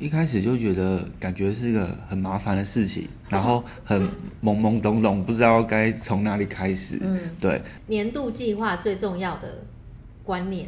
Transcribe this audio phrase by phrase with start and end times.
[0.00, 4.02] 一开始就觉得感觉是个很麻烦的事情，然后很
[4.42, 6.98] 懵懵懂懂，不知道该从哪里开始。
[7.02, 7.60] 嗯，对。
[7.86, 9.62] 年度计划最重要的
[10.24, 10.66] 观念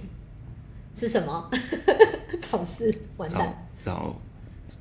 [0.94, 1.50] 是什么？
[2.50, 3.66] 考试完蛋。
[3.78, 4.14] 找，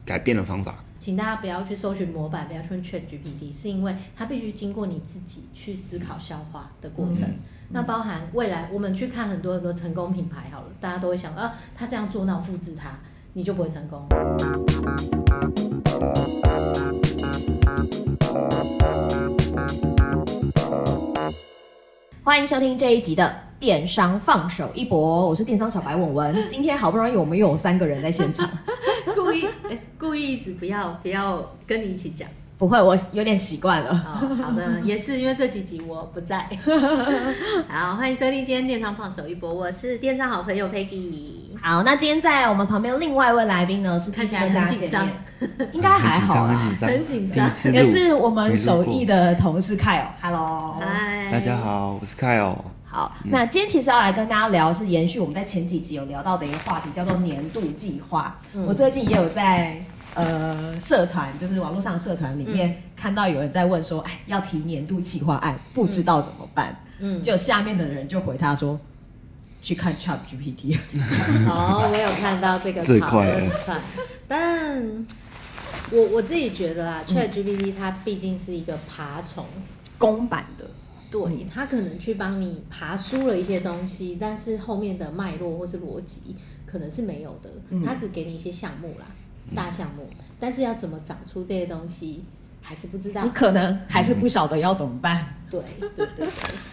[0.06, 0.84] 改变的方法。
[1.00, 7.24] 请大家不要去搜寻模板，不要去问 ChatGPT，是因为它必须经过你自己去思考消化的过程。
[7.24, 7.40] 嗯、
[7.70, 13.00] 那包含未来我们去看很多很多成功品牌，好了，大家都会想啊，他这样做，那我复制它。
[13.34, 14.06] 你就不会成功。
[22.24, 26.48] 欢迎收听这一集的电商放手一搏，我是电商小白文文。
[26.50, 28.50] 今天好不容易我们又有三个人在现场，
[29.16, 32.28] 故意、欸、故意一直不要不要跟你一起讲。
[32.58, 33.92] 不会，我有点习惯了。
[33.92, 36.48] 哦，好的，也是因为这几集我不在。
[37.68, 41.41] 好，欢迎收听今天电商放手一搏，我是电商好朋友 Peggy。
[41.62, 45.08] 好，那今天在我们旁边另外一位来宾呢，是看起来很紧张，
[45.72, 52.58] 应该还好，很紧张，很紧张，也是我们首艺的同事 Kyle，Hello，嗨，大家好，我是 Kyle。
[52.84, 58.36] 好，嗯、那今天其实要来跟大家聊，是延续我们在前几集有聊到的一个话题，叫做年度计划。
[58.54, 59.82] 嗯、我最近也有在。
[60.14, 66.76] 呃，社团就是网络上的社团里面、嗯、看到有人在问说，哎，要提年度计划案，不知道怎么办。
[67.00, 68.78] 嗯，就下面的人就回他说，
[69.62, 70.78] 去看 Chat GPT。
[71.48, 73.80] 哦，我有看到这个讨论串，
[74.28, 75.06] 但
[75.92, 79.46] 我我自己觉得啊，Chat GPT 它毕竟是一个爬虫。
[79.98, 80.66] 公版的，
[81.12, 87.52] 对，它可能去帮你爬梳了一些东西，但是后面的脉络或是逻辑可能是没有的，
[87.86, 89.06] 它只给你一些项目啦。
[89.56, 92.24] 大项目，但是要怎么长出这些东西，
[92.62, 93.24] 还是不知道。
[93.24, 95.18] 你可能还是不晓得要怎么办。
[95.18, 96.28] 嗯、对对对对，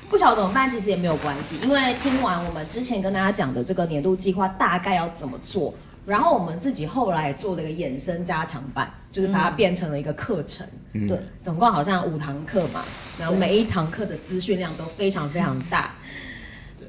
[0.08, 5.74] 不晓得怎么办，其实也没有关系，因为听完我们之前跟大家讲的这个年度计划大概要怎么做，
[6.06, 10.66] 然后我们自己后来做了一个衍生加强版，就是把它变成了一个课程。
[10.92, 12.84] 嗯、对，总共好像五堂课嘛，
[13.18, 15.94] 然后每一堂课的资讯量都非常非常大。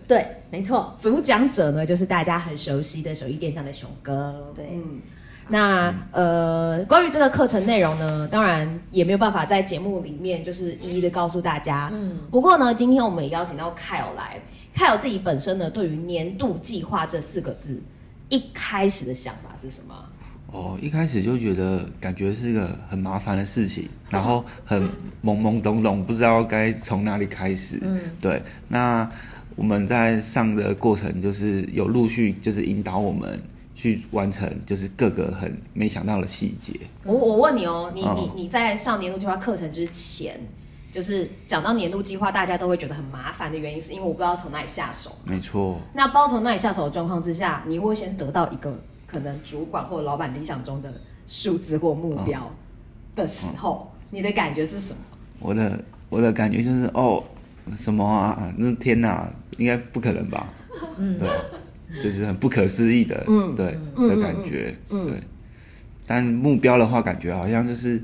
[0.08, 0.96] 对，没错。
[1.00, 4.52] 主讲者呢，就是大家很熟悉的手艺电商的熊哥。
[4.56, 4.66] 对。
[4.72, 5.02] 嗯
[5.52, 11.90] 那呃，关于这个课程内容呢，当然也没有办法在节目里面就是一一的告诉大家。
[11.92, 14.40] 嗯，不过呢，今天我们也邀请到 Kyle 来
[14.76, 17.82] ，Kyle 自己本身呢，对于年度计划这四个字，
[18.30, 19.96] 一开始的想法是什么？
[20.52, 24.84] 哦，一开始就觉得感觉是个很麻烦的事情，然后很
[25.24, 27.80] 懵懵懂懂，不知道该从哪里开始。
[27.82, 28.42] 嗯，对。
[28.68, 29.10] 那
[29.56, 33.40] 我们在上的过程，就是有陆续就是引导我们。
[33.80, 36.78] 去完成就是各个很没想到的细节。
[37.06, 40.38] 我我问你哦，你你你在上年度计划课程之前，
[40.92, 45.12] 就是讲到年度计划，大家都会觉得很麻烦的原因，是因为我不知道从哪里下手。
[45.24, 45.80] 没错。
[45.94, 50.92] 那不知道从哪里下手的状况之下，你会先得到一个可能主管或老板理想中的
[51.26, 52.52] 数字或目标
[53.16, 55.00] 的时候，哦、你的感觉是什么？
[55.40, 55.80] 我的
[56.10, 57.24] 我的感觉就是哦，
[57.74, 58.54] 什么啊？
[58.58, 59.26] 那天哪，
[59.58, 60.50] 应该不可能吧？
[60.98, 61.30] 嗯，对。
[62.02, 63.78] 就是很不可思议的，嗯，对
[64.08, 65.20] 的感觉，嗯，对。
[66.06, 68.02] 但目标的话，感觉好像就是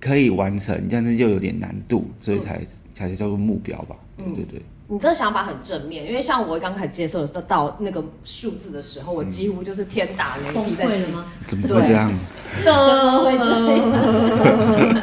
[0.00, 2.60] 可以完成，但是又有点难度，所以才
[2.94, 3.96] 才叫做目标吧。
[4.16, 4.62] 对对对。
[4.92, 11.14] 你这个想法很正面，因为像我刚开始接受的到那个数字的时候，我几乎就是天打雷劈在心。
[11.46, 12.12] 怎么会这样？
[12.62, 15.00] 怎么会这样？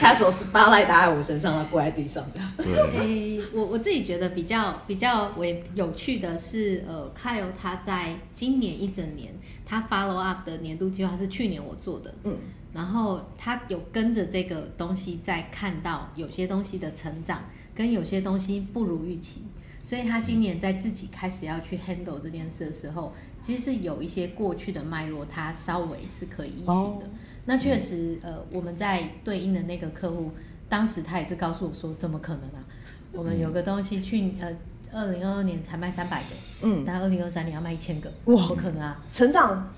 [0.00, 2.40] 他说 spotlight 打在我身上，他跪在地上的。
[2.64, 2.72] 对。
[3.00, 9.34] 欸， 我我自己觉得比较比较为有趣的是，呃，Kyle 他在今年一整年，
[9.66, 12.34] 他 follow up 的年度计划是去年我做的，嗯，
[12.72, 17.42] 然后他有跟着这个东西在看到有些东西的成长。
[17.78, 19.42] 跟有些东西不如预期，
[19.86, 26.72] 所以他今年在自己开始要去 handle 这件事的时候，其实是有一些过去的脉络，他稍微是可以依循的。
[26.72, 27.02] Oh.
[27.44, 30.32] 那确实，呃，我们在对应的那个客户，
[30.68, 32.64] 当时他也是告诉我说，怎么可能啊？
[33.12, 34.52] 我们有个东西去，呃，
[34.92, 36.26] 二零二二年才卖三百个，
[36.62, 39.00] 嗯，但二零二三年要卖一千个，哇，不可能啊！
[39.12, 39.72] 成长，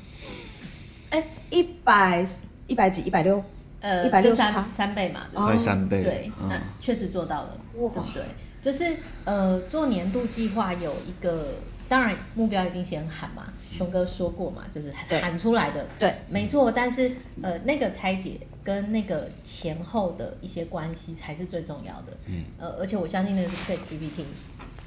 [1.10, 2.26] 哎，一百
[2.66, 3.44] 一百几，一百六。
[3.80, 8.22] 呃，一百六三三倍嘛，快三倍，对，那确实做到了，对不对？
[8.62, 11.54] 就是呃，做年度计划有一个，
[11.88, 16.70] 当然目标一定先喊嘛，熊哥说过嘛，就是喊出来的，对，没错。
[16.70, 17.10] 但是
[17.42, 24.24] 呃，那个拆解跟那个前后的一些关系才是最重要的，嗯，呃，而且我相信那个是 ChatGPT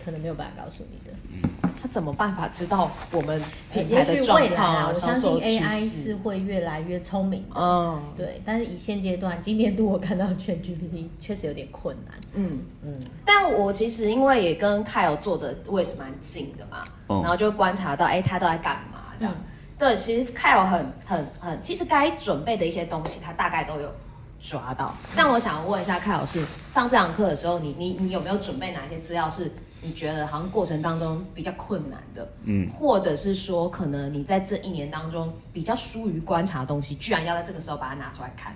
[0.04, 1.50] 可能没有办法告诉你的，嗯。
[1.82, 3.42] 他怎么办法知道我们
[3.74, 4.86] 品牌的状况啊？
[4.88, 7.60] 我相信 AI 是会越来越聪明的。
[7.60, 8.42] 嗯，对。
[8.46, 12.16] 但是以现阶段，今年度我看到 ChatGPT 确实有点困难。
[12.36, 13.02] 嗯嗯。
[13.26, 16.86] 但我其实因为也跟 Kyle 坐的位置蛮近的嘛，
[17.22, 19.36] 然后就观察到，哎，他都在干嘛这样。
[19.78, 23.92] 对，其实 Kyle 很很很，其实该准备的一些东西，他大概都有
[24.40, 24.96] 抓到。
[25.18, 26.42] 但我想问一下 Kyle 老师，
[26.72, 29.52] 上这堂课的时候，你你你有没有准备哪些资料是
[29.84, 32.32] 你觉得好像过程当中比较困难的？
[32.46, 38.56] 嗯，或者是说，可能你在这一年当中比较疏于观察的东西，居然要在这个时候把它拿出来看？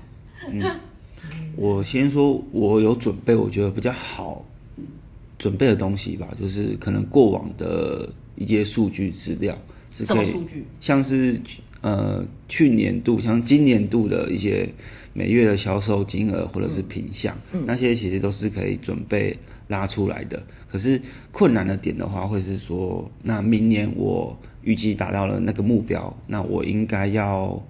[0.50, 0.64] 嗯，
[1.56, 4.46] 我先说，我有准备，我觉得比较好
[5.38, 9.58] 准备的东西吧，就是可能过往的一些数据资料。
[9.92, 10.66] 什么数据？
[10.80, 11.42] 像是
[11.82, 14.70] 呃去年度，像今年度的一些
[15.14, 19.36] 每月的销售金额或者是品项，嗯，那些其实都是可以准备
[19.68, 20.42] 拉出来的。
[20.70, 27.62] 可是困难的点的话，会是说，那明年我预计达到了那个目标，那我应该要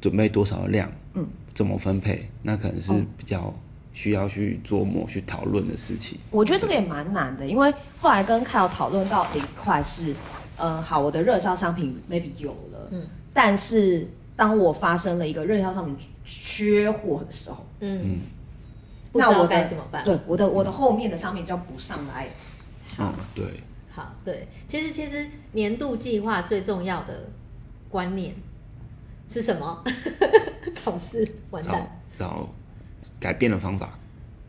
[0.00, 0.90] 准备多少量？
[1.14, 2.28] 嗯，怎么分配？
[2.42, 3.54] 那可能是比较
[3.92, 6.18] 需要去琢磨、去讨论的事情。
[6.30, 10.14] 我觉得这个也蛮难的，因为后来跟 Kyle 讨论到的一块是。
[10.58, 13.02] 嗯，好，我的热销商品 maybe 有了，嗯，
[13.34, 15.94] 但是当我发生了一个热销商品
[16.24, 18.16] 缺货的时候，嗯，
[19.12, 20.04] 那我该怎么办？
[20.04, 22.28] 对，我的我的后面的商品就要补上来。
[22.96, 23.44] 好，对，
[23.90, 27.28] 好，对，其实其实年度计划最重要的
[27.88, 28.34] 观念
[29.28, 29.84] 是什么？
[30.84, 32.48] 考试完蛋，找，找
[33.20, 33.98] 改变的方法。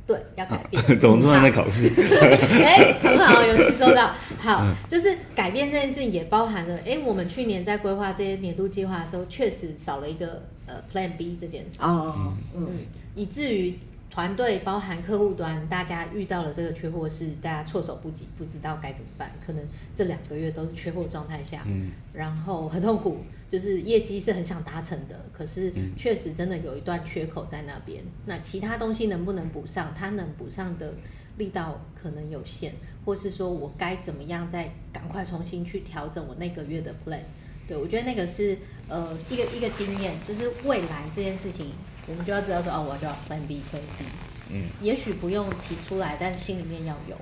[0.05, 0.99] 对，要改变。
[0.99, 1.89] 怎么突然在考试？
[2.63, 4.13] 哎，很好，有吸收到。
[4.39, 11.85] 好，就是改变这件事情也包含了，哎，我们去年在规划这些年度计划的时候，确实少了一个呃 Plan B 这件事情。
[11.85, 12.67] 哦，嗯，
[13.15, 13.77] 以至于。
[14.17, 19.31] 团队包含客户端，大家遇到了这个缺货是大家措手不及，不知道该怎么办。
[19.45, 19.63] 可能
[19.95, 28.03] 这两个月都是缺货状态下，嗯，然后很痛苦，就是业绩是很想达成的，可是确实真的有一段缺口在那边。
[28.25, 29.93] 那其他东西能不能补上？
[29.95, 30.95] 它能补上的
[31.37, 32.73] 力道可能有限，
[33.05, 37.19] 或是说我该怎么样再赶快重新去调整我那个月的 plan？
[37.67, 38.57] 对，我觉得那个是
[38.89, 41.67] 呃一个一个经验，就是未来这件事情。
[42.07, 44.05] 我们就要知道说，哦，我就要 Plan B、Plan C。
[44.49, 47.17] 嗯，也许不用提出来，但是心里面要有。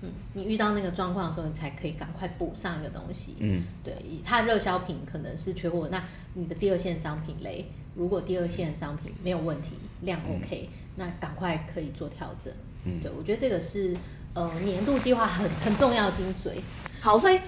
[0.00, 3.36] 嗯，你遇到那个状况的时候，你才可以赶快补上一个东西。
[3.38, 3.94] 嗯，对，
[4.24, 6.02] 它的热销品可能是缺货，那
[6.34, 12.52] 你的第二线商品嘞，如果第二线商品没有问题，量 OK，嗯，那赶快可以做调整。
[12.84, 13.94] 嗯，对，我觉得这个是
[14.34, 16.60] 呃年度计划很很重要的精髓。
[17.00, 17.38] 好，所以。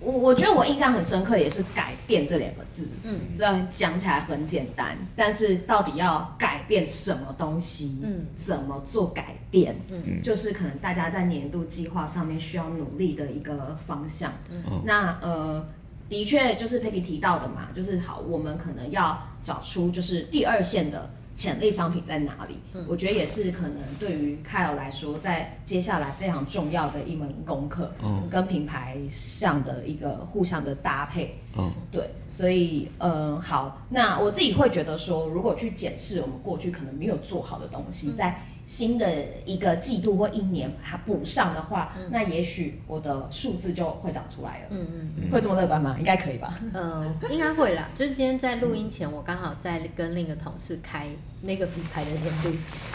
[0.00, 2.88] 我我觉得我印象很深刻，也是改变这两个字。
[3.04, 8.00] 嗯，虽然讲起来很简单，但是到底要改变什么东西？
[8.02, 9.76] 嗯，怎么做改变？
[9.90, 14.32] 嗯，就是可能大家在年度计划上面需要努力的一个方向。
[14.50, 15.68] 嗯，那呃，
[16.08, 21.10] 的确就是 Peggy 提到的嘛，就是好，我们可能要找出就是第二线的。
[21.40, 22.58] 潜力商品在哪里？
[22.74, 39.10] 嗯，我觉得也是可能对于 Kyle 来说，在接下来非常重要的一门功课，嗯，跟品牌上的一个互相的搭配，嗯，对，所以，嗯，好，那我自己会觉得说，如果去检视我们过去可能没有做好的东西，在新的
[39.44, 44.66] 一个季度或一年把它补上的话，嗯、那也许我的数字就会长出来了。
[44.70, 45.96] 嗯嗯，嗯会这么乐观吗？
[45.98, 46.58] 应该可以吧？
[46.72, 47.88] 呃，应该会啦。
[47.96, 51.08] 就是今天在录音前，我刚好在跟另一个同事开
[51.42, 52.50] 那个品牌的年度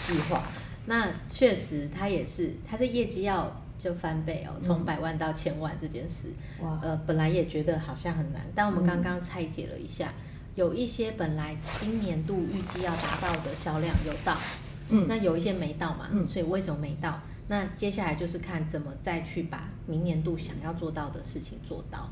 [0.07, 0.43] 计划。
[0.85, 6.29] 那确实，他也是，他是业绩要就翻倍哦，从百万到千万这件事。
[6.61, 6.91] 哇、嗯。
[6.91, 10.23] 呃，本来也觉得好像很难，但我们刚刚拆解了一下，嗯、
[10.55, 14.37] 有一些本来今年度预计要达到的销量有到。
[14.89, 17.21] 嗯，那有一些没到嘛，嗯，所以为什么没到？
[17.47, 22.11] 那接下来就是看怎么再去把明年度想要做到的事情做到。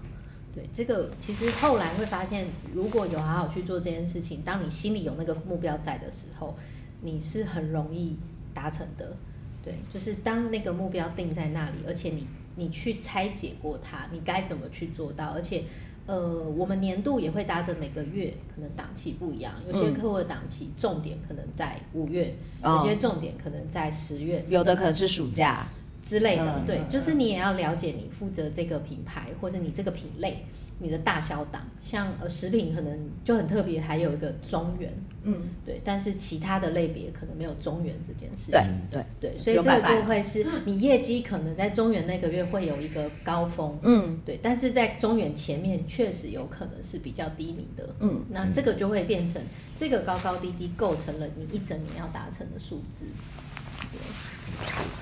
[0.53, 6.55] 对，这个其实后来会发现，如果有好好去做这件事情，当你心里有那个目标在的时候，
[7.01, 8.15] 你是很容易
[8.53, 9.15] 达成的。
[9.63, 15.63] 对，就是当那个目标定在那里，而且你你去拆解过它，你该怎么去做到，而且。
[16.05, 25.67] 呃，我们年度也会搭着每个月可能档期不一样，有些客户的档期重点可能在五月，嗯、有些重点可能在十月，有的可能是暑假
[26.01, 26.55] 之类的。
[26.59, 30.45] 嗯、对，就是你也要了解你负责这个品牌或者你这个品类。
[30.79, 34.91] 你的大小档，像呃食品可能就很特别，还有一个中原，
[35.23, 49.41] 嗯，对，但是其他的类别可能没有中原这件事情，对对对，所以这个就会是你业绩可能在中原那个月会有一个高峰，嗯，对，但是在中原前面确实有可能是比较低迷的，嗯，那这个就会变成
[49.77, 53.05] 这个高高低低构成了你一整年要达成的数字。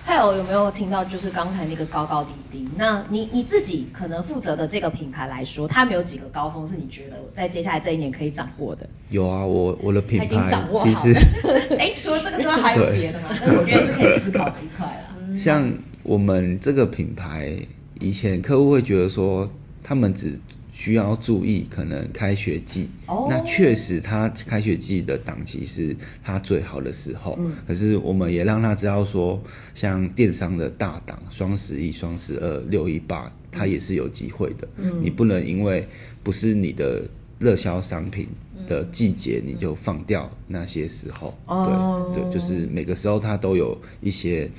[0.04, 1.04] 还有有没有听到？
[1.06, 2.68] 就是刚才那个高高低低。
[2.78, 8.88] 那你你自己可能负责的这个品牌来说，它没有几个高峰是你觉得在接下来这一年可以掌握的？
[9.10, 10.92] 有啊，我我的品牌已经掌握好了。
[10.94, 11.20] 其实，
[11.80, 13.30] 哎，除了这个之外，还有别的吗？
[13.40, 15.36] 这个我觉得是可以思考的一块了。
[15.38, 15.72] 像
[16.04, 17.58] 我们这个品牌，
[18.00, 19.50] 以前客户会觉得说，
[19.84, 20.40] 他们只
[20.82, 27.38] 需要注意，可能开学季，哦、那确实他开学季的档期是他最好的时候。
[27.40, 29.40] 嗯、可是我们也让他知道说，
[29.76, 34.68] 像电商的大档，双十一、双十二、六一八，他也是有机会的。
[34.78, 35.88] 嗯、你不能因为
[36.24, 37.04] 不是你的
[37.38, 38.28] 热销商品
[38.68, 41.38] 的季节，你就放掉那些时候。
[41.46, 44.50] 嗯、对对，就是每个时候他都有一些。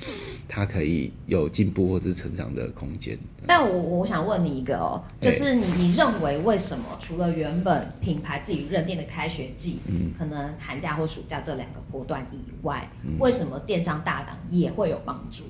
[0.55, 3.17] 他可以有进步或者是成长的空间。
[3.47, 15.41] 但我我想问你一个哦，就是你你认为为什么除了原本品牌自己认定的开学季，嗯，可能寒假或暑假这两个波段以外，嗯，为什么电商大档也会有帮助？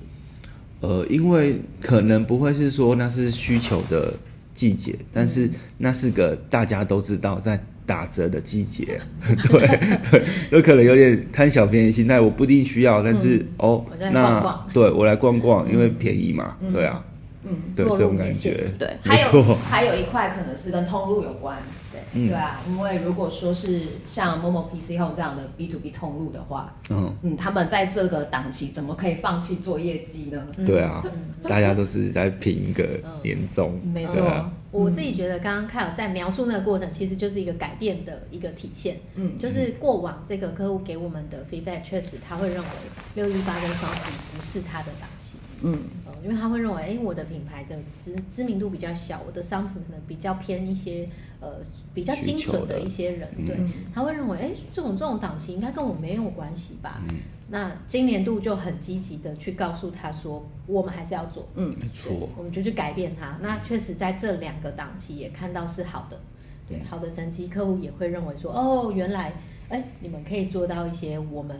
[0.80, 4.14] 呃，因为可能不会是说那是需求的
[4.54, 7.62] 季节，但是那是个大家都知道在。
[7.86, 9.00] 打折的季节，
[9.48, 14.12] 对对，有可能有点贪小便宜心态，我不一定需要，但是、嗯、哦，逛逛。
[14.12, 17.04] 那对我来逛逛，因为便宜嘛，嗯、对啊，
[17.44, 21.58] 嗯，对这种感觉，对，还有还有一块可能是跟通路有关。
[22.12, 27.12] 对啊，因为如果说是像 Momo PC Home 这样的 B to B 通路的话，嗯。
[27.22, 30.40] 嗯，他们在这个档期怎么可以放弃做业绩呢？
[30.64, 31.04] 对啊，
[31.42, 32.86] 大家都是在拼一个
[33.22, 34.22] 年终，没错。
[34.82, 38.96] 我自己觉得刚刚凯尔在描述那个过程，其实就是一个改变的一个体现。
[39.14, 42.68] 嗯，就是过往这个客户给我们的 feedback，确实他会认为
[43.14, 45.36] 六一八跟双十一不是他的档期。
[45.62, 45.78] 嗯，
[46.22, 51.08] 因为他会认为，哎，我的品牌的知知名度比较小，我的商品可能比较偏一些。
[51.40, 51.58] 呃，
[51.92, 53.54] 比较精准的一些人，对，
[53.92, 57.02] 他会认为，哎，这种这种档期应该跟我没有关系吧？
[57.06, 57.16] 嗯，
[57.48, 63.36] 那今年度就很积极的去告诉他说，我们还是要做，嗯，没错，我们就去改变它。
[63.40, 66.18] 那确实在这两个档期也看到是好的，
[66.68, 69.32] 对，好的成绩，客户也会认为说，哦，原来，
[69.68, 71.56] 哎，你们可以做到一些我们。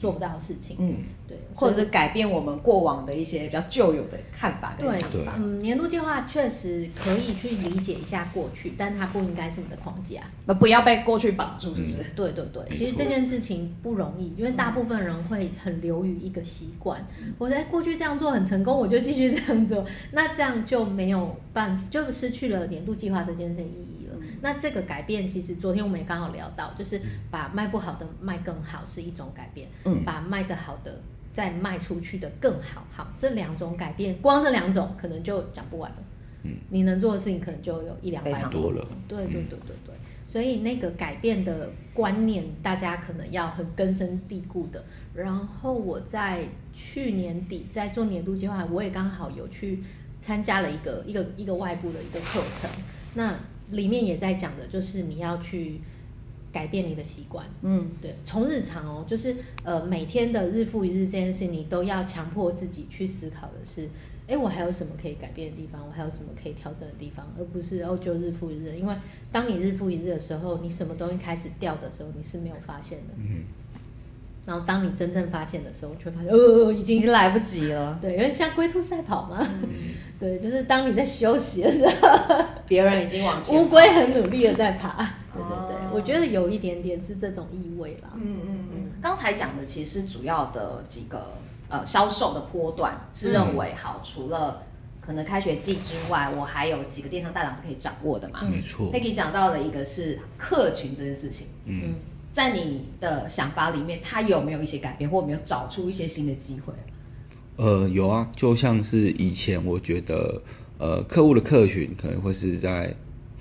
[0.00, 0.96] 做不到的事情，嗯，
[1.28, 5.34] 对，或者是改变我们过往的一些比较旧有的看法跟想法。
[5.36, 11.96] 嗯，年度计划确实可以去理解一下过去，但它不应该是你的框架，那不要被过去绑住，是不是？
[11.98, 23.99] 嗯、对对对，其实这件事情不容易，因为大部分人会很流于一个习惯，嗯、我在过去这样做很成功，我就继续这样做，那这样就没有办法，就失去了年度计划这件事情意义。
[24.42, 31.00] 那这个改变，其实昨天我们也刚好聊到，就是把卖不好的卖更好是一种改变，嗯，把卖得好的
[31.32, 35.96] 再卖出去的更好，好，这两种改变，光这两种可能就讲不完了，
[36.44, 39.94] 嗯，你能做的事情可能就有一两百种多了，对对对对对，
[40.26, 44.82] 所以那个改变的观念，大家可能要很根深蒂固的。
[45.12, 49.82] 然后我在去年底在做年度计划，我也刚好有去
[50.18, 52.70] 参加了一个一个一个外部的一个课程，
[53.14, 53.34] 那。
[53.70, 55.80] 里面也在讲的，就是你要去
[56.52, 57.46] 改变你的习惯。
[57.62, 63.88] 嗯，对，从日常哦，就是呃每天的日复一日这件事，你都要强迫自己去思考的是，
[64.26, 65.86] 哎，我还有什么可以改变的地方？
[65.86, 67.26] 我还有什么可以调整的地方？
[67.38, 68.76] 而不是哦就日复一日。
[68.76, 68.94] 因为
[69.30, 73.14] 当你日复一日的时候，你什么东西开始掉的时候，你是没有发现的。
[73.16, 73.44] 嗯。
[74.50, 77.96] 然后当你真正发现的时候，却发现哦，已经已经来不及了。
[78.02, 79.38] 对，有点像龟兔赛跑嘛。
[79.40, 79.68] 嗯、
[80.18, 83.54] 对，就是当你在休息的时候， 别人已经往前。
[83.56, 85.08] 乌龟很努力的在爬。
[85.32, 88.10] 对对对，哦、我觉得有一点点是这种意味啦。
[88.16, 88.90] 嗯嗯嗯。
[89.00, 91.34] 刚才讲的其实主要的几个
[91.68, 94.64] 呃销售的波段是认为好，除了
[95.00, 98.40] 可能开学季之外，我还有几个电商大档是可以掌握的嘛。
[98.42, 98.92] 没错。
[98.92, 101.46] Peggy 讲到了一个是客群这件事情。
[101.66, 101.94] 嗯。
[102.30, 106.72] 嗯在你的想法里面，他有没有一些改变，或有没有找出一些新的机会？
[107.56, 110.40] 呃，有啊，就像是以前我觉得，
[110.78, 112.94] 呃，客户的客群可能会是在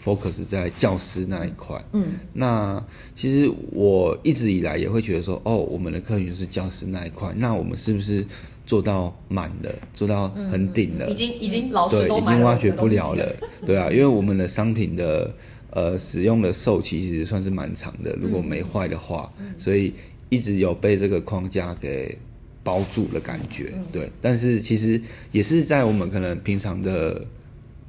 [0.03, 1.79] focus 在教师那一块。
[1.93, 8.25] 嗯，那其实我一直以来也会觉得说，哦，我们的客群是教师那一块，那我们是不是
[8.65, 11.07] 做到满了，做到很顶了？
[11.07, 13.35] 已经已经老师都已经挖掘不了了，
[13.67, 15.31] 对啊，因为我们的商品的。
[15.71, 19.93] 呃，使用的寿期其实算是蛮长的，如果没坏的话，嗯、所以
[20.29, 22.17] 一直有被这个框架给
[22.63, 24.11] 包住的感觉，嗯、对。
[24.21, 27.25] 但是其实也是在我们可能平常的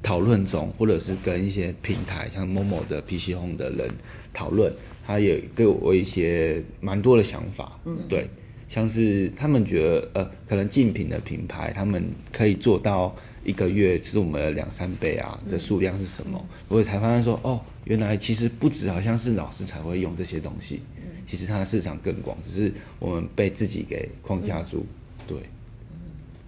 [0.03, 3.89] 讨论中，或者是跟一些平台，像 Momo 的 PC Home 的人
[4.33, 4.71] 讨论，
[5.05, 8.27] 他也给我一些蛮多的想法，嗯，对。
[8.67, 16.39] 像是他们觉得，呃，可能竞品的品牌，他们可以做到一个月是我们的两三倍啊的数量是什么？
[16.39, 25.37] 嗯、我才发现说，哦，原来其实不止好像是老师才会用这些东西，嗯、其实它的市场更广，只是我们被自己给框架住，嗯、对。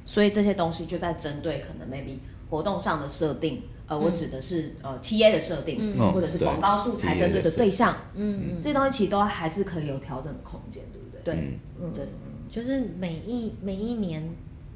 [0.06, 2.18] 所以这些东西就在针对可能 maybe
[2.50, 8.52] 活动上的设定，呃，我指的是呃 TA 的设定，嗯、或者是广告素材针对的对象，嗯。
[8.52, 11.34] 嗯，这些东西其实都还是可以有调整的空间，对不对？
[11.34, 12.06] 对，嗯，对，
[12.50, 14.30] 就是每一每一年，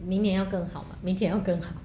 [0.04, 1.76] 明年要更好嘛，明天要更好，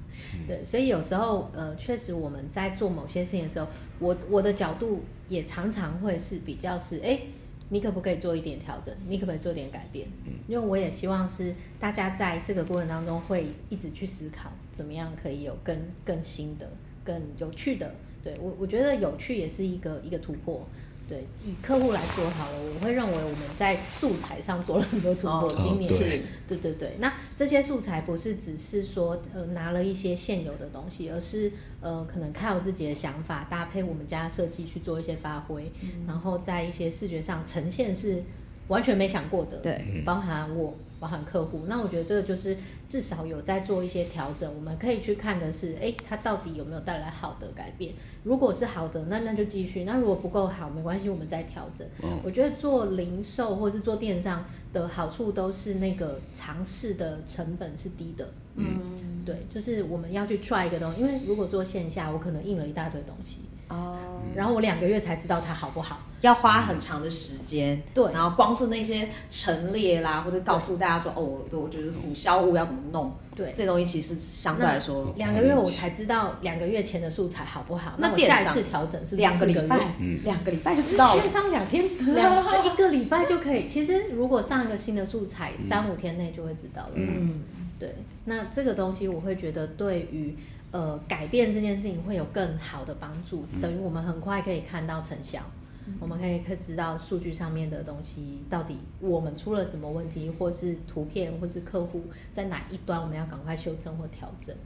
[0.46, 3.66] 对，所以有时候呃，确实我们在做某些事情的时候，
[4.02, 7.20] 我我的角度也常常会是比较是，哎，
[7.68, 8.92] 你可不可以做一点调整？
[9.08, 10.08] 你可不可以做点改变？
[10.48, 16.68] 因为我也希望是大家在这个过程当中会一直去思考，怎么样可以有更更新的、
[17.04, 17.94] 更有趣的。
[18.24, 20.66] 对我，我觉得有趣也是一个一个突破。
[21.12, 25.46] 对，以客户来说好了，我会认为我们在素材上做了很多突破。
[25.46, 26.96] 哦、今年是，对对对。
[27.00, 31.52] 那这些素材不是只是说呃拿了一些现有的东西，而是
[31.82, 38.22] 呃可能靠自己的想法搭配我们家设计去做一些发挥，嗯、然后在一些视觉上呈现是
[38.68, 39.58] 完全没想过的。
[39.58, 40.74] 对，包含我。
[41.02, 42.56] 包含客户，那我觉得这个就是
[42.86, 44.48] 至少有在做一些调整。
[44.54, 47.92] 我们可以去看的是，哎，它到底有没有带来好的改变？
[48.22, 51.84] 如果是好的，那那就继续；那如果不够好，没关系，我们再调整。
[52.04, 58.32] 嗯，我觉得做零售或是做电商的好处都是那个尝试的成本是低的。
[58.54, 63.40] 嗯，对，就是我们要去 try 一个东西，因为如果做线下，我可能印了一大堆东西。
[63.72, 63.98] 哦，
[64.34, 67.82] 然后我两个月才知道它好不好，要花很长的时间。
[67.94, 77.94] 对，然后光是那些陈列啦，或者告诉大家说，哦，我我觉得辅销物要怎么弄，对，这东西其实相对来说，两个月我才知道两个月前的素材好不好。
[77.98, 79.78] 那我下一次调整是两个礼拜，
[80.22, 81.20] 两个礼拜就知道了。
[81.20, 83.66] 电商两天，两 一个礼拜就可以。
[83.66, 86.92] 其实如果上一个新的素材，三五天内就会知道了。
[86.94, 87.42] 嗯，
[87.78, 87.94] 对，
[88.26, 90.36] 那这个东西我会觉得对于。
[90.72, 95.40] 呃，改变这件事情会有更好的帮助，等于我们很快可以看到成效，
[95.86, 104.56] 嗯、我们可以可以知道数据上面的东西到底我们出了什么问题，或是图片，或是客户在哪一端，我们要赶快修正或调整。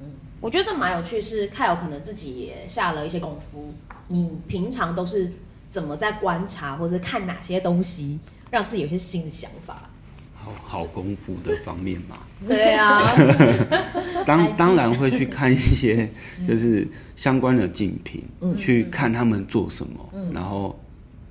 [0.00, 0.06] 嗯，
[0.40, 3.74] 我觉得这蛮有趣，是 Kyle 可能自己也下了一些功夫。
[4.06, 5.32] 你平常都是
[5.68, 8.20] 怎么在观察，或者看哪些东西，
[8.52, 9.90] 让自己有些新的想法？
[10.36, 13.00] 好好功夫的方面嘛， 对啊，
[14.26, 16.08] 当当然会去看一些
[16.46, 20.78] 就是相关的竞品，嗯、去看他们做什么，嗯、然后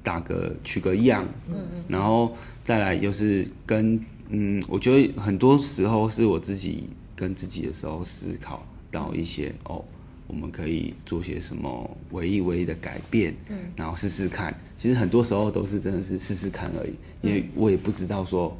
[0.02, 1.56] 打个取个样，嗯、
[1.88, 9.84] 然后再来就是跟嗯，我觉得很多时候是我自己跟自己的时候思考到一些哦，
[10.28, 14.54] 我们可以做些什么唯一唯一的改变，嗯、然后试试看。
[14.78, 18.58] 其实很多时候都是真的是试试看而已，因为我也不知道说。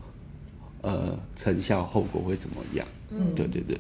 [0.86, 2.86] 呃，成效后果会怎么样？
[3.10, 3.80] 嗯，对对对对。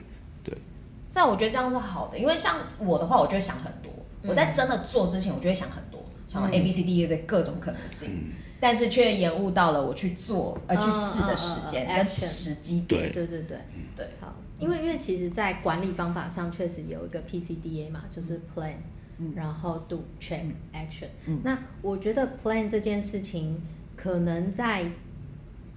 [1.13, 3.91] 但我觉得这样是好的，因为像我的话，我就会想很多。
[4.23, 13.13] 嗯、我在真的做之前，我就会想很多，想 A B C D E 这各种可能性，嗯、但是却延误到了我去做而去试的时间跟时机点。
[13.13, 13.57] 对对对对
[13.95, 14.07] 对。
[14.19, 18.75] 好，因为因为其实，在管理方法上确实有一个 P C D A 嘛，就是 Plan，、
[19.17, 21.09] 嗯、然后 Do Check Action。
[21.25, 23.61] 嗯、那我觉得 Plan 这件事情
[23.95, 24.85] 可能在。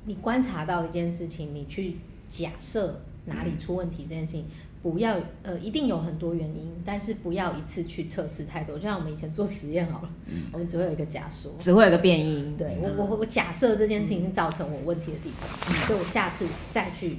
[0.09, 1.97] 你观察到一件事情，你去
[2.29, 4.51] 假设哪里出问题这件事情，嗯、
[4.91, 8.77] 不要呃，一定有很多原因，但是不要一次去测试太多。
[8.77, 12.57] 就像我们以前做实验好了，嗯、我们只会有一个假说，只会有一个变因。
[12.57, 17.19] 对我我我假设这件事情是造成我问题的地方，嗯、所以我下次再去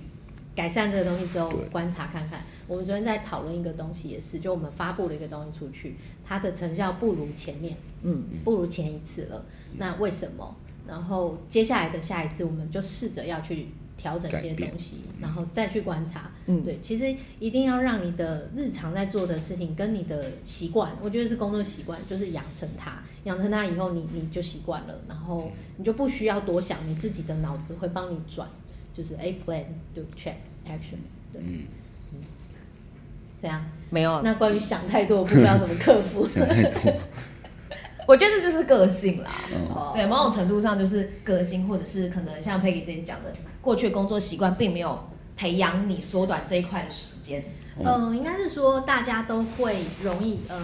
[0.56, 2.40] 改善这个东西之后，观察看看。
[2.68, 9.44] 我们昨天在讨论一个东西也是，就我们发布了一个东西出去，它的成效不如前面，嗯，不如前一次了。
[9.78, 10.56] 那为什么？
[10.88, 16.32] 然后接下来的下一次，我们就试着要去调整这些东西，然后再去观察。
[16.46, 28.48] 嗯，对，其实一定要让你的日常在做的事情跟你的习惯，我觉得是工作习惯，就是养成它，养成它以后你，你你就习惯了，然后你就不需要多想，你自己的脑子会帮你转，
[28.96, 31.00] 就是 A plan do check action，
[31.34, 31.64] 对，嗯，
[32.14, 32.20] 嗯，
[33.42, 33.66] 这样。
[33.90, 34.22] 没有。
[34.22, 36.28] 那关于想太多，不知道怎么克服。
[36.30, 36.94] 想太多。
[38.08, 44.98] 我觉得这就是个性啦，嗯、对，某种程度上就是个性，或者是可能像 Peggy 之前讲的，过去的工作习惯并没有
[45.36, 47.44] 培养你缩短这一块的时间。
[47.78, 50.58] 嗯、呃，应该是说大家都会容易呃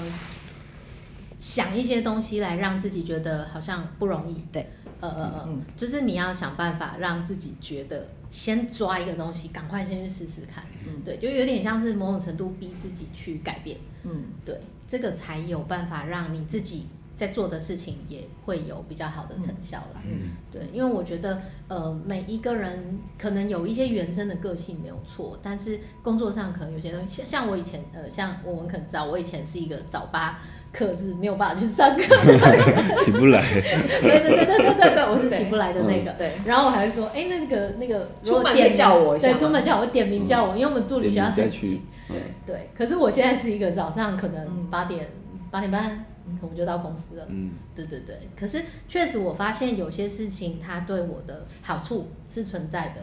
[1.38, 4.42] 想一些东西来让自己觉得好像不容易。
[4.50, 4.70] 对，
[5.02, 10.64] 呃呃呃，嗯、就是你要想办法让自己觉得先抓一个东西，赶快先去试试看。
[10.88, 13.78] 嗯，对，就有点像是某种程度逼自己去改变。
[14.04, 16.88] 嗯，对，这个才有办法让你自己。
[17.16, 20.02] 在做的事情也会有比较好的成效啦。
[20.04, 30.40] 嗯，对，因为我觉得，呃，每一个人可能有一些原生的个性没有错，但是工作上可能有些东西，像像我以前，呃，像我们可能知道，我以前是一个早八
[30.72, 33.44] 课是没有办法去上课的， 起不来。
[34.02, 36.12] 对对对对对对对，我是起不来的那个。
[36.14, 41.82] 对，然后我还会说，哎，那个那个，出门点叫我一下，对，出门叫我点名叫我，因为我们助理学校很挤。
[42.08, 45.08] 对对，可是我现在是一个早上可能八点
[45.52, 46.06] 八点半。
[46.42, 47.26] 我们就到公司了。
[47.30, 48.30] 嗯，对对对。
[48.36, 53.02] 可是确实，我发现有些事情它对我的好处是存在的，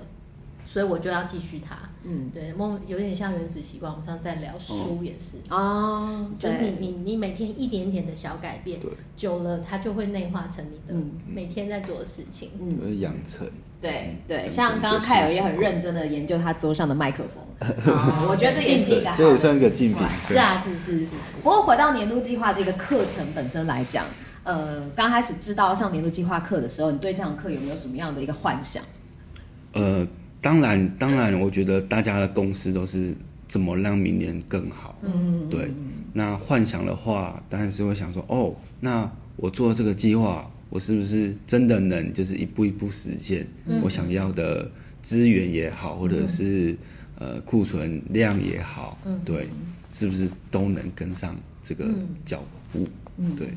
[0.72, 1.76] 所以我就要继续它。
[2.02, 5.36] 嗯，对，梦有点像原子习惯，我们上次在聊书也是。
[5.50, 8.80] 哦，就是你你你每天一点点的小改变，
[9.16, 13.46] 久了它就会内化成你的每天在做的事情，嗯，养成。
[13.82, 17.42] 对对，像刚刚凯尔也很认真的研究他桌上的麦克风，
[18.28, 20.02] 我觉得这也是一个， 这也算一个竞品。
[20.28, 21.10] 是啊，是是是。
[21.42, 24.04] 不过回到年度计划这个课程本身来讲，
[24.44, 28.82] 呃，刚开始知道上年度计划课的时候，你对这堂课有没有什么样的一个幻想？
[29.72, 30.06] 呃，
[30.40, 33.14] 当然，当然，我觉得大家的共识都是
[33.46, 34.98] 怎么让明年更好。
[35.02, 35.70] 嗯，对。
[36.12, 43.46] 那幻想的话，当然是会想说，哦，那我做这个计划，我是不是真的能就是一步一步实现
[43.82, 44.70] 我想要的
[45.02, 46.76] 资源也好，或者是
[47.18, 49.48] 呃库存量也好，对，
[49.92, 51.84] 是不是都能跟上这个
[52.24, 52.88] 脚步？
[53.36, 53.48] 对。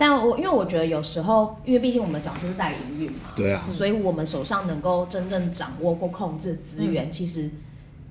[0.00, 7.50] 但我因为我觉得有时候，因为毕竟我们讲是代营运嘛，对啊，所以我们手上能够真正掌握或控制资源，其实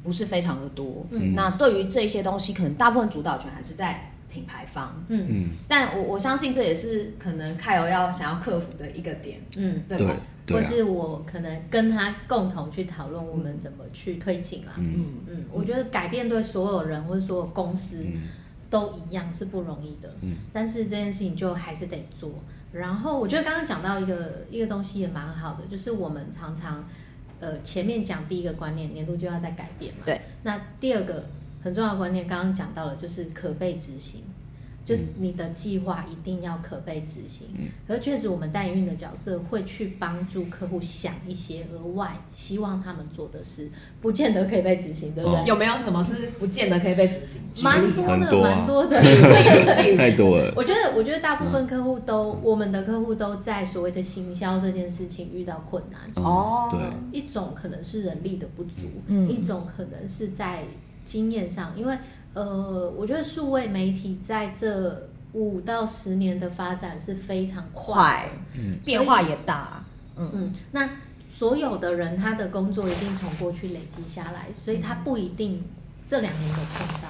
[0.04, 1.04] 不是非常的多。
[1.10, 5.04] 嗯，那对于这些东西，可能大部分主导权还是在品牌方。
[5.08, 9.40] 嗯嗯，但我我相信这也是可能凯尔要想要克服的一个点。
[9.58, 10.16] 嗯，对吧？
[10.48, 14.74] 或是我可能跟他共同去讨论我们怎么去推进啦。
[14.78, 18.06] 嗯嗯，我觉得改变对所有人或者所有公司。
[18.70, 22.32] 都一样是不容易的，嗯，但是这件事情就还是得做。
[22.72, 26.88] 然后我觉得刚刚讲到一个一个东西也蛮好的，就是我们常常，
[27.40, 30.22] 呃，前面讲第一个观念，年度就要在改变嘛，对。
[30.44, 31.26] 那第二个
[31.64, 34.24] 很重要的观念，刚刚讲到了，就是可被执行。
[34.90, 37.46] 就你的计划一定要可被执行，
[37.88, 43.70] 而确实我们代营运的角色会去帮助客户想一些额外希望他们做的事，
[44.02, 45.46] 不见得可以被执行，对不对？
[45.46, 47.40] 有没有什么是不见得可以被执行？
[47.64, 49.00] 蛮多的，蛮多的，
[49.96, 50.52] 太多了。
[50.56, 56.24] 我觉得，我觉得大部分客户都，我们的客户都在所谓的行销这件事情遇到困难。
[56.24, 56.80] 哦，对，
[57.12, 58.72] 一种可能是人力的不足，
[59.06, 60.64] 嗯，一种可能是在
[61.06, 61.96] 经验上，因为。
[62.34, 69.84] 呃，我觉得数位媒体在这五到十年的发展是非常快，嗯，变化也大，
[70.16, 70.54] 嗯嗯。
[70.72, 70.90] 那
[71.32, 75.64] 所有的人他的工作一定从过去累积下来，所以他不一定
[76.08, 77.10] 这两年都碰到。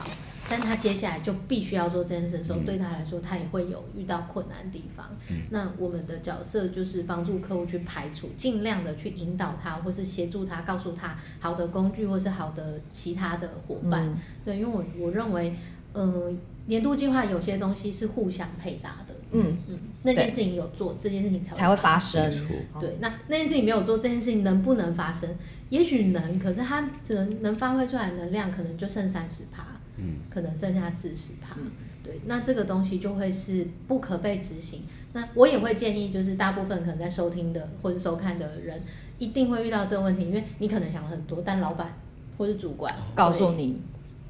[0.50, 5.06] 但他接下来就必须要做这件事的时候，嗯、对他来说，他也会有遇到困难的地方。
[5.30, 14.08] 嗯、那我们的角色就是帮助客户去排除，尽量的去引导他，或是协助他，告诉他好的工具，或是好的其他的伙伴。
[14.08, 15.54] 嗯、对，因为我我认为，
[15.94, 16.32] 呃，
[16.66, 19.14] 年度计划有些东西是互相配搭的。
[19.32, 22.48] 嗯嗯，那件事情有做，这件事情才会才会发生。
[22.80, 25.30] 对，那那件事情没有做，这件事情能不能发生？
[25.70, 29.64] 也许能，可是它只能能发挥出来的能量，可能就剩三十趴。
[30.02, 31.72] 嗯，可能剩下四十趴，嗯、
[32.04, 34.84] 对，那这个东西就会是不可被执行。
[35.12, 38.82] 那我也会建议，就是大部分可能在收听的或者收看的人，
[39.18, 41.98] 一定会遇到这个问题，因为你可能想了很多，但老板
[42.38, 43.82] 或是主管告诉你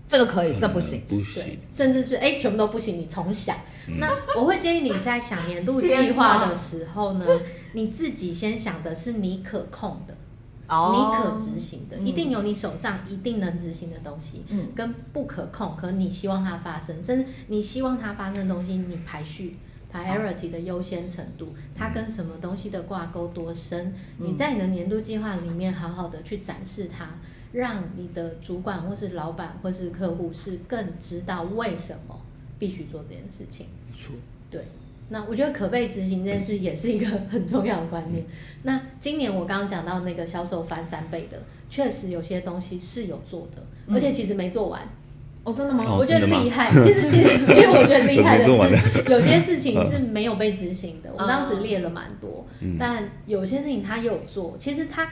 [0.08, 3.58] 这个可以，这不行，不行，对，甚至是哎、欸，全部都不行，你重想。
[3.88, 7.25] 嗯、那我会建议你在想年度 计划的时候呢，
[7.73, 10.15] 你自己先想的是你可控的。
[10.69, 19.55] 你可执行的，一定有你手上一定能执行的东西，嗯，跟不可控，可你希望它发生，甚至你希望它发生的东西，你排序
[19.91, 27.10] priority 的优先程度，它跟什么东西的挂钩多深，你在你的年度计划里面好好的去展示它，
[27.51, 32.19] 让你的主管或是老板或是客户是更知道为什么
[32.60, 33.65] 必须做这件事情。
[33.88, 34.13] 没错，
[34.51, 34.67] 对。
[35.10, 38.24] 那我觉得可被执行这件事也是一个很重要的观念。
[38.63, 41.38] 那今年我刚刚讲到那个销售翻三倍的，
[41.69, 44.82] 确实有些东西是有做的，而且其实没做完。
[45.43, 45.84] 哦，真的吗？
[45.98, 46.69] 我觉得厉害。
[46.69, 51.10] 其实，其实， 其实我觉得厉害的是，有些事情是没有被执行的。
[51.17, 52.45] 我当时列了蛮多，
[52.78, 54.56] 但有些事情他有做。
[54.60, 55.10] 其实他。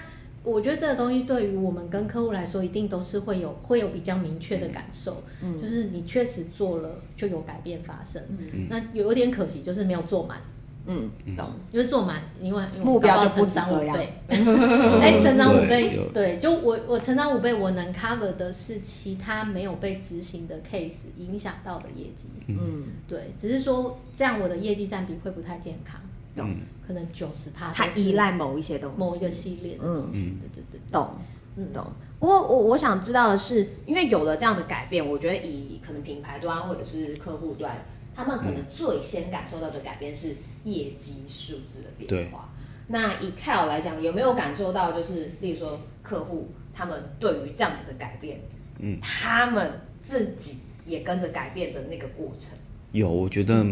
[0.47, 10.37] 我觉得这个东西对于我们跟客户来说，一定都是会有会有比较明确的感受，嗯，就是你确实做了就有改变发生，嗯，那有点可惜就是没有做满，
[10.85, 13.97] 嗯，懂，因为做满，因为目标就不止这样，
[14.29, 25.99] 哎，成长五倍，对，就我我成长五倍，我能 cover 的是其他没有被执行的 case 影响到的业绩，嗯，对，只是说这样我的业绩占比会不太健康。
[26.37, 26.55] 懂，
[26.87, 31.15] 可能九十趴，他依赖某一些东西，某一个系列的东西，嗯，对对对，懂，
[31.57, 31.73] 嗯。
[31.73, 31.85] 懂。
[32.19, 42.49] 不过我我想知道的是，因为有了这样的改变，我觉得以可能品牌端或者是客户端，他们可能最先感受到的改变是业绩数字的变化。
[42.87, 48.41] 那以 Kyle 来讲，有没有感受到就是，例如说客户他们对于这样子的改变，
[48.79, 52.57] 嗯，他们自己也跟着改变的那个过程？
[52.93, 53.63] 有，我觉得。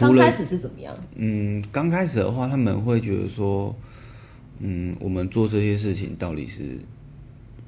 [0.00, 0.96] 刚开始是怎么样？
[1.16, 3.74] 嗯，刚开始的话，他们会觉得说，
[4.58, 6.78] 嗯，我们做这些事情到底是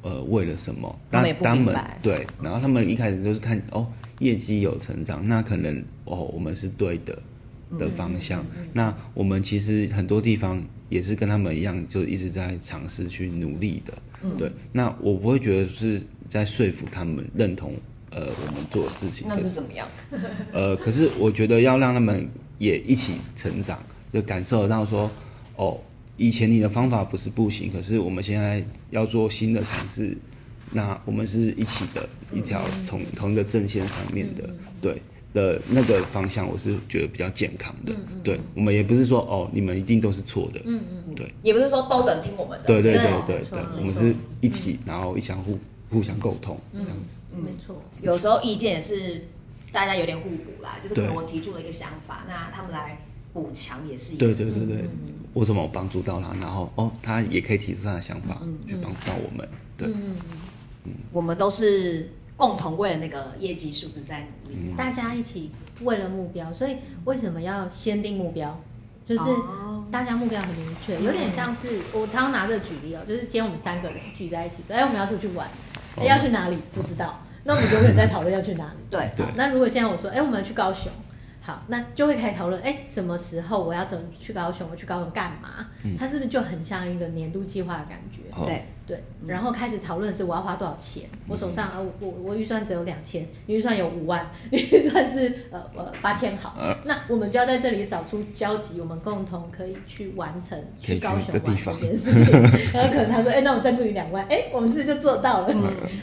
[0.02, 0.98] 呃为了什么？
[1.10, 1.72] 他们也不明白。
[1.72, 3.86] 他们对，然后他们一开始就是看哦
[4.18, 7.18] 业绩有成长，那可能哦我们是对的
[7.78, 8.42] 的方向。
[8.42, 13.94] 嗯嗯嗯、那我们其实很多地方也是跟他们一样，就一直在尝试去努力的。
[14.22, 17.74] 嗯、对，那我不会觉得是在说服他们认同
[18.16, 19.28] 呃我们做的事情。
[19.28, 19.86] 那是怎么样？
[20.52, 22.26] 呃，可是我觉得要让他们
[22.58, 23.78] 也一起成长，
[24.12, 25.08] 就感受得到说
[25.56, 25.78] 哦。
[26.18, 30.16] 以前你的方法不是不行，可是我们现在要做新的尝试，
[30.72, 34.48] 那我们是一起的一条同同一个阵线上面的，
[34.80, 35.02] 对
[35.34, 37.92] 的那个方向，我是觉得比较健康的。
[38.24, 40.60] 对，我们也不是说哦，你们一定都是错的。
[40.64, 42.64] 嗯嗯，对，也不是说都只能听我们的。
[42.66, 45.58] 对对对对对，我们是一起，然后一相互
[45.90, 47.16] 互相沟通这样子。
[47.32, 49.26] 没错，有时候意见也是
[49.72, 53.02] 大家有点互补啦，就是可能我提出了一个想法，那他们来。
[53.36, 54.88] 补强也是一个，对对对对，
[55.34, 59.46] 为什么我帮助到他，然后哦，他也可以提出他的想法去帮助到我们，
[59.76, 60.16] 对，嗯，
[61.12, 65.50] 我们都是共同为了那个业绩数字在努力，大家一起
[65.82, 68.58] 为了目标，所以为什么要先定目标？
[69.06, 69.20] 就是
[69.90, 75.48] 大家目标很明确，有点像是我常常拿这个举例哦，就是今天我们三个人聚在一起，说哎，我们要出去玩，
[75.96, 76.58] 哎，要去哪里？
[76.74, 78.78] 不知道，那我们永远在讨论要去哪里。
[78.90, 80.90] 对，那如果现在我说，哎，我们要去高雄。
[81.40, 84.66] 好，那就会开始讨论，哎，什么时候我要怎么去高雄？
[84.68, 85.68] 我去高雄干嘛？
[85.84, 88.22] 嗯、它是不是就很像一个年度计划的感觉？
[88.32, 88.64] 好对。
[88.86, 102.32] 对，然后开始讨论是我要花多少钱，我手上呃我我预算只有两千，预算有五万， 预算是呃呃八千好，那我们就要在这里找出交集，我们共同可以去完成去高雄玩这件事情。
[102.72, 105.54] 然后可能他说，哎，那我赞助你两万，哎，我们是不是就做到了？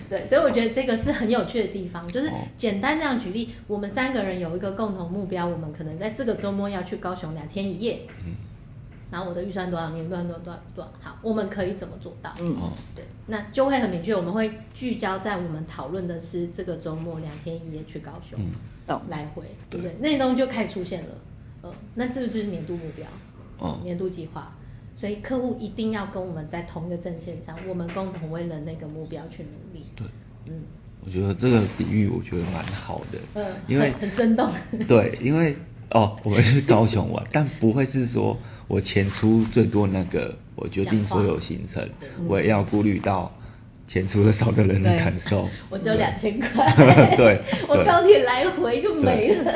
[0.10, 8.02] 对，所以我觉得这个是很有趣的地方，就是简单这样举例，我们三个人有一个共同目标，我们可能在这个周末要去高雄两天一夜。
[9.14, 9.92] 然后我的预算多少？
[9.92, 10.40] 年预算多少？
[10.44, 10.60] 多少？
[10.74, 10.92] 多少？
[11.00, 12.34] 好，我们可以怎么做到？
[12.42, 12.58] 嗯，
[12.96, 14.16] 对，那就会很明确。
[14.16, 18.40] 我们会聚焦在我们讨论的是这个周末两天一夜去高雄，
[18.88, 19.96] 嗯，来回，对不对？
[20.00, 21.10] 那些东西就开始出现了。
[21.62, 23.06] 嗯，那这个就是年度目标，
[23.60, 24.52] 哦，年度计划。
[24.96, 29.86] 所以客户一定要跟我们在同一个阵线上，我们共同为了那个目标去努力。
[29.96, 30.08] 对，
[30.48, 30.64] 嗯，
[31.06, 34.50] 我觉得这个比喻我觉得蛮好的，嗯，因为很生动。
[34.88, 35.56] 对，因为
[35.94, 38.38] 哦，我们去高雄玩， 但不会是说。
[38.66, 41.88] 我钱出最多那个，我决定所有行程，
[42.28, 43.32] 我也要顾虑到
[43.86, 45.48] 钱出的少的人的感受。
[45.70, 46.66] 我只有两千块，
[47.18, 49.52] 对，我高铁来回就没了，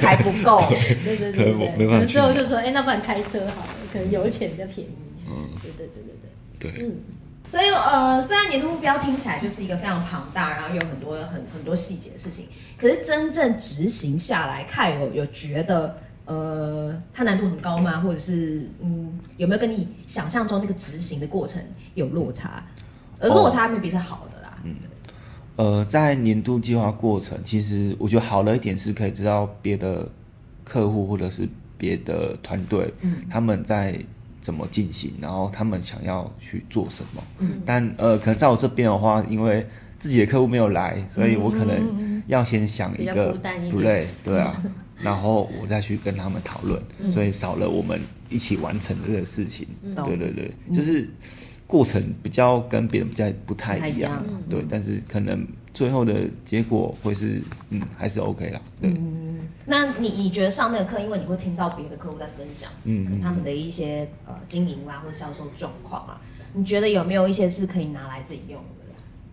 [0.00, 0.62] 还不够。
[0.70, 1.16] 对。
[1.16, 4.90] 对对对，可能最后就说，哎，那不然开车好了，可能油钱比较便宜。
[5.28, 6.94] 嗯，对对对对对，对，嗯。
[7.46, 15.98] 所以呃，虽然年度目标听起来就是一个非常庞大，然后有很多很很多细节的事情，可是真正执行下来，看有有觉得。
[16.28, 18.00] 呃，它难度很高吗？
[18.00, 21.62] 或者是嗯，有没有跟你想象中那个执行的过程
[21.94, 22.64] 有落差？
[23.20, 24.48] 而落差没比是好的啦。
[24.56, 24.74] 哦、嗯，
[25.54, 30.10] 呃，在年度计划过程，其实我觉得好了一点是可以知道别的
[30.64, 33.96] 客户或者是别的团队，嗯，他们在
[34.46, 37.20] 怎么进行，然后他们想要去做什么。
[37.40, 39.66] 嗯，但呃，可能在我这边的话，因为
[39.98, 43.36] 自己的客户没有来，所以我可能要先想一个
[43.72, 44.62] play，对啊。
[45.02, 49.66] 然后我再去跟他们讨论，嗯、所以少了我们一起完成这个事情。
[49.82, 51.10] 嗯、对对对，嗯、就是
[51.66, 54.64] 过程比较跟别人比较不太一样，嗯、对。
[54.70, 55.44] 但是可能
[55.76, 58.60] 最后的结果会是，嗯，还是 OK 啦。
[58.80, 58.90] 对。
[58.90, 66.18] 嗯、那你你觉得上那个课，因为你会听到别的客户在分享，嗯，他们的一些呃经营啊或者销售状况啊，
[66.54, 68.86] 你觉得有没有一些是可以拿来自己用的？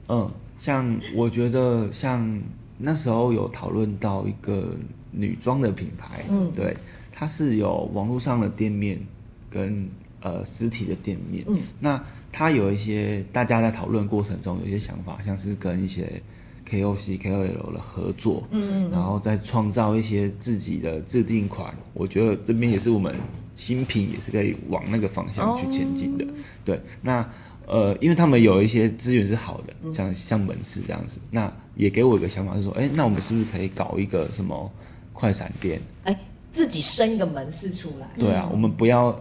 [0.09, 2.41] 嗯，像我觉得像
[2.77, 4.75] 那时候有讨论到一个。
[5.15, 6.75] 女装的品牌，嗯，对，
[7.11, 8.99] 它是有网络上的店面
[9.47, 9.87] 跟
[10.23, 16.21] 呃实体的店面，嗯，那它有一些大家在讨论过程中有一些想法，像是跟一些
[16.67, 23.15] KOC、KOL 的合作，嗯，然后再创造一些自己的自定款，我觉得这边也是我们
[23.53, 26.29] 新品也是可以往那个方向去前进的，哦、
[26.65, 27.29] 对，那
[27.67, 34.71] 呃，因为他们有一些资源是好的，像像门市这样子，那也给我一个想法是说，哎，那我们是不是可以搞一个什么？
[35.15, 36.19] 快闪店，哎，
[36.51, 38.07] 自己生一个门市出来。
[38.17, 39.15] 对啊，我们不要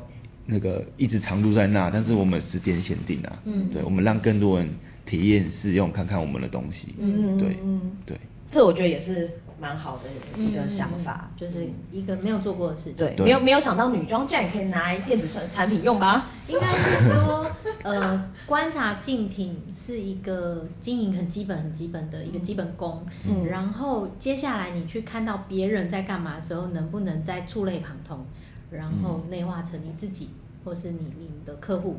[0.46, 3.42] 那个一直常驻在那，但是我们时间限定啊。
[3.44, 4.68] 嗯，对，我们让更多人
[5.04, 6.94] 体验试用，看看我们的东西。
[6.98, 7.58] 嗯，对，
[8.04, 9.30] 对，这我觉得也是。
[9.60, 13.08] 蛮好的一个想法，嗯、就是一个没有做过的事情。
[13.24, 16.30] 没有没有想到女装竟然可以拿来电子产产品用吧？
[16.48, 17.46] 应该是说，
[17.84, 23.06] 呃，观察竞品是一个经营很基本、很基本的一个基本功。
[23.24, 28.26] 嗯，然后接下来你去看到别人在干嘛的时候，能不能再触类旁通，
[28.72, 30.30] 然后内化成你自己
[30.64, 31.96] 或是你你的客户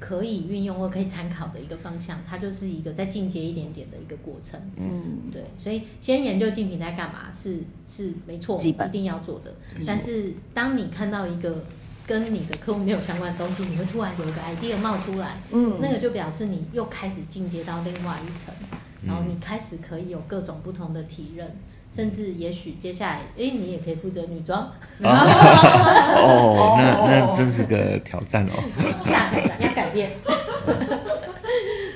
[0.00, 4.58] 可以运用或可以参考的一个方向，它就是一个再进阶一点点的一个过程。
[4.76, 9.54] 嗯，对，所以先研究竞品在干嘛是是没错，一定要做的。
[9.86, 11.62] 但是当你看到一个
[12.06, 18.54] 跟你的客户没有相关的东西，你会突然有一个 idea 冒出来，嗯，那个就表示你又开始进阶到另外一层，
[19.06, 21.54] 然后你开始可以有各种不同的体认。
[21.96, 24.70] 甚至也许接下来，哎、欸，你也可以负责女装。
[25.00, 28.52] 哦，那那真是个挑战哦。
[29.06, 30.10] 大挑战，要改变。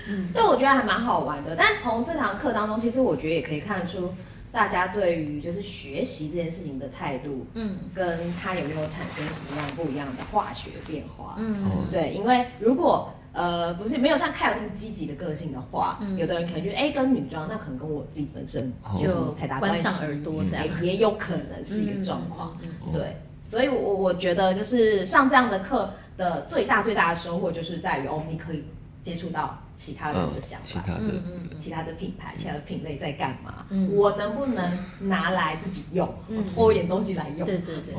[0.09, 1.55] 嗯， 对，我觉得还蛮好玩的。
[1.55, 4.15] 但从这堂课当中，其实我觉得也可以看出
[4.51, 11.35] 大家对于就是学习这件事情的态度，嗯，跟他有没有产生什么样不一样的化学变化。
[11.37, 13.13] 嗯，对，因为如果。
[13.33, 22.57] 呃，不是没有像凯尔这么积极的个性的话，嗯、有的人可能觉得，哎、欸，跟女装那可能跟我自己本身就什么太大关系，关上耳朵这样，也也有可能是一个状况。
[22.93, 28.65] 对，所以我我觉得就是上这样的课的最大最大的收获就是在于，哦，你可以
[29.01, 36.07] 接触到其他人的想法，其他的、嗯、其他的品牌、其他的品类在干嘛，嗯、我能不能拿来自己用，
[36.55, 37.47] 偷、嗯、一点东西来用？
[37.47, 37.95] 对对对。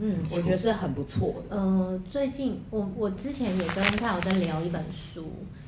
[0.00, 1.56] 嗯嗯，我觉得是很不错的。
[1.56, 5.26] 呃，最近我我之前也跟他有在聊一本书，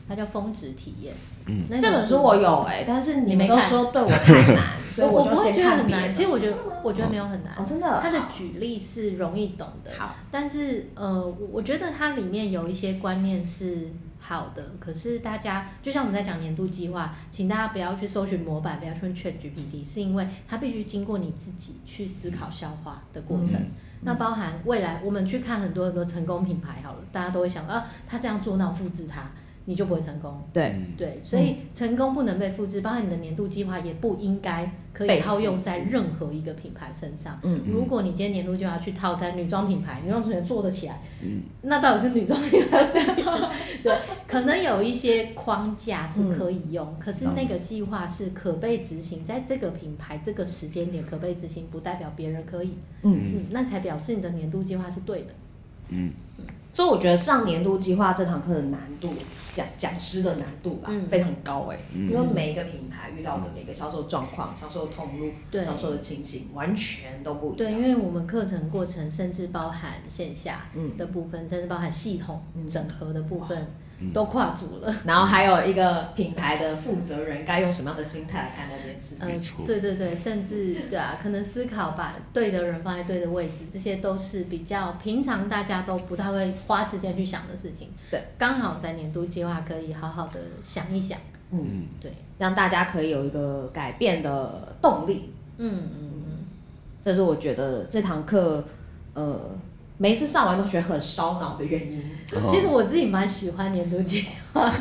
[0.09, 1.15] 它叫《峰值体验》。
[1.47, 6.13] 嗯，那这本书我有哎、欸，但是你们都说对我太难， 所以我就先看别的。
[6.13, 8.01] 其实我觉得我觉得没有很难，哦，真的。
[8.03, 9.91] 它的举例是容易懂的。
[9.99, 13.89] 好，但是呃，我觉得它里面有一些观念是
[14.31, 23.55] 好的，可是大家就像我们在讲年度计划，请大家不要去搜寻模板，不要去 ChatGPT，是因为它必须经过你自己去思考消化的过程。
[23.55, 23.71] 嗯
[24.03, 29.31] 那包含未来，我们去看很多很多成功品牌好了，大家都会想啊，他这样做，那我复制他，
[29.67, 30.43] 你就不会成功。
[30.55, 37.39] 对对，所以成功不能被复制，包含你的年度计划也不应该可以套用在任何一个品牌身上。
[37.43, 42.83] 嗯，如果你今天年度计划去套在女装品牌，女装品牌做得起来，嗯，那到底是女装品牌？
[43.83, 52.79] 对，可能有一些框架是可以用，可是那个计划是可被执行，在这个品牌这个时间点可被执行，不代表别人可以。
[53.03, 55.29] 嗯嗯，那才表示你的年度计划是对的。
[55.91, 56.13] 嗯。
[56.73, 59.13] 所以我觉得上年度计划这堂课的难度，
[59.53, 67.57] 讲讲师的难度吧，嗯、非常高哎，嗯、因为每一个品牌遇到的每个销售状况、销售通路、对销售的情形完全都不一样。
[67.57, 73.67] 对，因为我们课程过程甚至包含线下的部分，嗯、甚至包含系统整合的部分。
[74.15, 79.57] 都跨足了，然后还有一个品牌的负责人该用什么样的心态来看待这件事情？
[79.59, 87.89] 嗯，对对对，甚至对啊，可能思考把对的人放在对的位置，这些都是比较平常大家都不太会花时间去想的事情。
[88.11, 91.19] 对，刚好在年度计划可以好好的想一想，
[91.51, 95.33] 嗯，对，让大家可以有一个改变的动力。
[95.59, 96.39] 嗯嗯嗯，
[97.03, 98.65] 这是我觉得这堂课，
[99.15, 99.39] 呃。
[100.03, 102.03] 每一次上完都觉得很烧脑的原因，
[102.49, 104.71] 其实我自己蛮喜欢年度计划，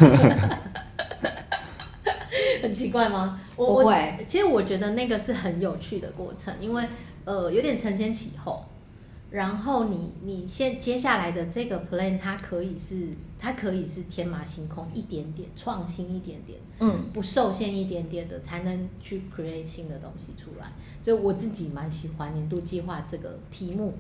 [2.64, 3.38] 很奇怪吗？
[3.58, 3.94] 我我
[4.30, 6.86] 其实我觉得那个是很有趣的过程，因为
[7.26, 8.64] 呃有点承先启后，
[9.30, 20.68] 然后你你先接下来的这个 plan 它可以是它可以是天马行空一点点，创新一点点，嗯，不受限一点点的，才能去 create 新的东西出来。
[21.04, 23.98] 所以我自己蛮喜欢年度计划这个题目。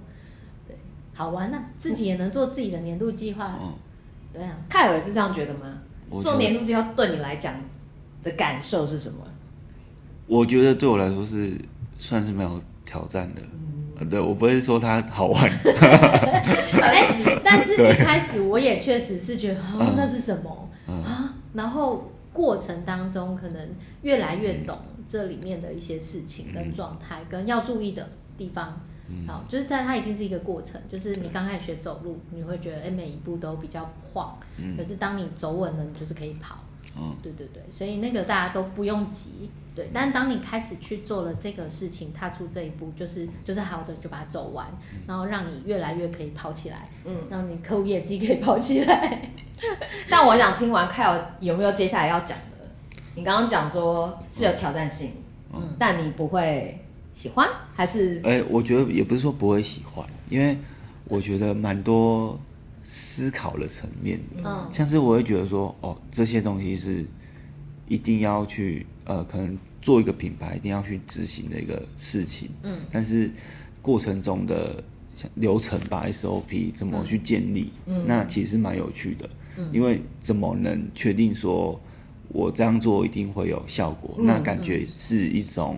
[1.19, 3.59] 好玩呐、啊，自己也能做自己的年度计划。
[3.61, 3.73] 嗯，
[4.31, 5.81] 对啊，凯尔是这样觉得吗？
[6.21, 7.53] 做年度计划对你来讲
[8.23, 9.17] 的感受是什么？
[10.27, 11.53] 我觉得对我来说是
[11.97, 13.41] 算是没有挑战的。
[13.99, 15.43] 嗯，对，我不会说它好玩。
[16.81, 17.03] 哎，
[17.43, 21.33] 但是一开始我也确实是觉得，哦，嗯、那是什么、嗯、啊？
[21.51, 23.67] 然后过程当中可能
[24.03, 28.79] 越来越懂这里面的一些事情跟状态，跟要注意的地方。
[29.27, 36.59] 好，就是但它一定是一个过程，就是你刚开始学走路，你会觉得哎，每一步都比较晃，嗯、可是当你走稳了，你就是可以跑。
[36.97, 39.89] 嗯，对对对，所以那个大家都不用急，对。
[39.93, 44.65] 但当你开始去做了这个事情，踏出这一步，就是就是好的，就把它走完，
[45.07, 49.29] 然后让你越来越可以跑起来，嗯，让你客户业绩可以跑起来。
[50.09, 52.67] 但我想听完 Kyle 有没有接下来要讲的？
[53.15, 55.11] 你刚刚讲说是有挑战性，
[55.53, 56.85] 嗯，但你不会。
[57.19, 57.49] 喜欢？
[57.75, 58.21] 还是？
[58.23, 60.57] 哎、欸，我觉得也不是说不会喜欢，因为
[61.03, 62.39] 我觉得蛮多
[62.81, 67.05] 思考的层面的，嗯，像是我会觉得说，哦，这些东西是
[67.89, 73.29] 一定要去，呃，可能做一个品牌一定要去执行的一个事情，嗯，但是
[73.81, 74.81] 过程中的
[75.13, 81.77] 像流程吧，SOP 怎么去建立，嗯，那其实蛮有趣的，嗯，因为怎么能确定说
[82.29, 84.15] 我这样做一定会有效果？
[84.19, 85.77] 嗯，那感觉是一种。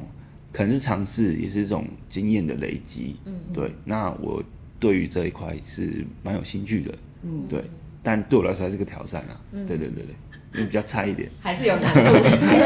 [0.52, 3.16] 可能是尝试，也是一种经验的累积。
[3.26, 3.74] 嗯，对。
[3.86, 4.43] 那我
[4.80, 6.93] 对于这一块是蛮有兴趣的。
[7.24, 7.64] 嗯，对。
[8.04, 9.39] 但对我来说还是个挑战啊。
[9.52, 10.16] 嗯，对对对对，
[10.54, 12.02] 因为比较差一点，还是有难度。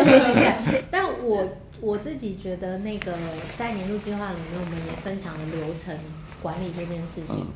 [0.90, 3.14] 但我我自己觉得，那个
[3.58, 5.96] 在年度计划里面，我们也分享了流程
[6.42, 7.36] 管理这件事情。
[7.38, 7.48] 嗯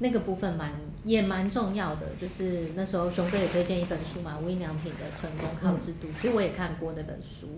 [0.00, 0.70] 那个部分蛮
[1.04, 7.48] 也蛮重要的，就是那时候熊哥也推荐一本书嘛，无印良品的成功靠制度，其实我也看过那本书。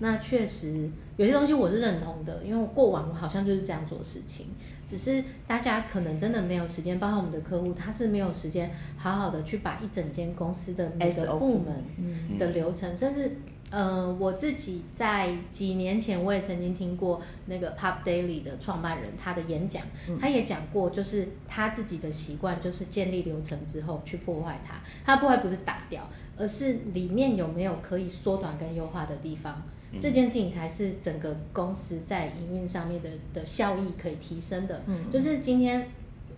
[0.00, 4.46] 那确实有些东西我是认同的，因为我过往我好像就是这样做事情，
[4.88, 13.30] 只是大家可能真的没有时间，包括我们的客户，他是没有时间好好的去把一整间公司的每个部门的流程，甚至。
[13.70, 26.08] 呃，我自己在几年前我也曾经听过那个 Pop Daily 的创办人他的演讲，嗯、他也讲过，就是他自己的习惯就是建立流程之后去破坏它，他破坏不是打掉，
[26.38, 29.60] 而是里面有没有可以缩短跟优化的地方，
[29.92, 35.88] 嗯、这件事情才是整个公司在营运上面的的效益可以提升的，嗯、就是今天。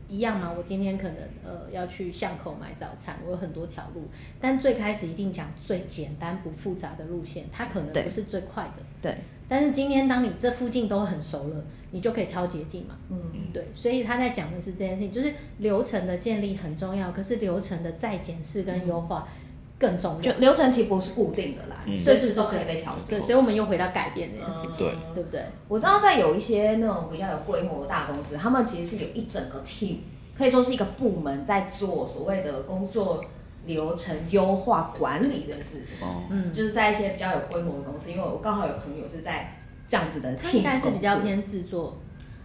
[0.08, 0.52] 一样吗？
[0.56, 4.02] 我今天可能呃要去巷口买早餐，我有很多条路，
[4.40, 8.82] 但最开始一定讲最简单不复杂的路线，它可能不是最快的。
[9.02, 9.12] 对。
[9.12, 12.96] 对，但是今天当你这附近都很熟了，你就可以超捷径嘛。
[13.10, 13.18] 嗯。
[13.52, 19.28] 对，所以他在讲的是这件事情，就是流程的建立很重要，可是流程的再检视跟优化。
[19.28, 19.47] 嗯
[19.78, 23.18] 更重要，就流程其实不是固定的啦，随时都可以被调整。
[23.18, 25.44] 对，所以我们又回到改变这件事情，对，对不对？
[25.68, 29.98] 我知道在有一些那种比较有规模的大公司，他们其实是有一整个 team，
[30.36, 33.24] 可以说是一个部门在做所谓的工作
[33.66, 35.98] 流程优化管理这件事情。
[36.28, 41.98] 嗯，就是在一些比较有规模的公司，因为我刚好有朋友是在这样子的 team，应该是比较偏制作，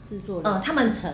[0.08, 1.12] 制作，嗯，他们成。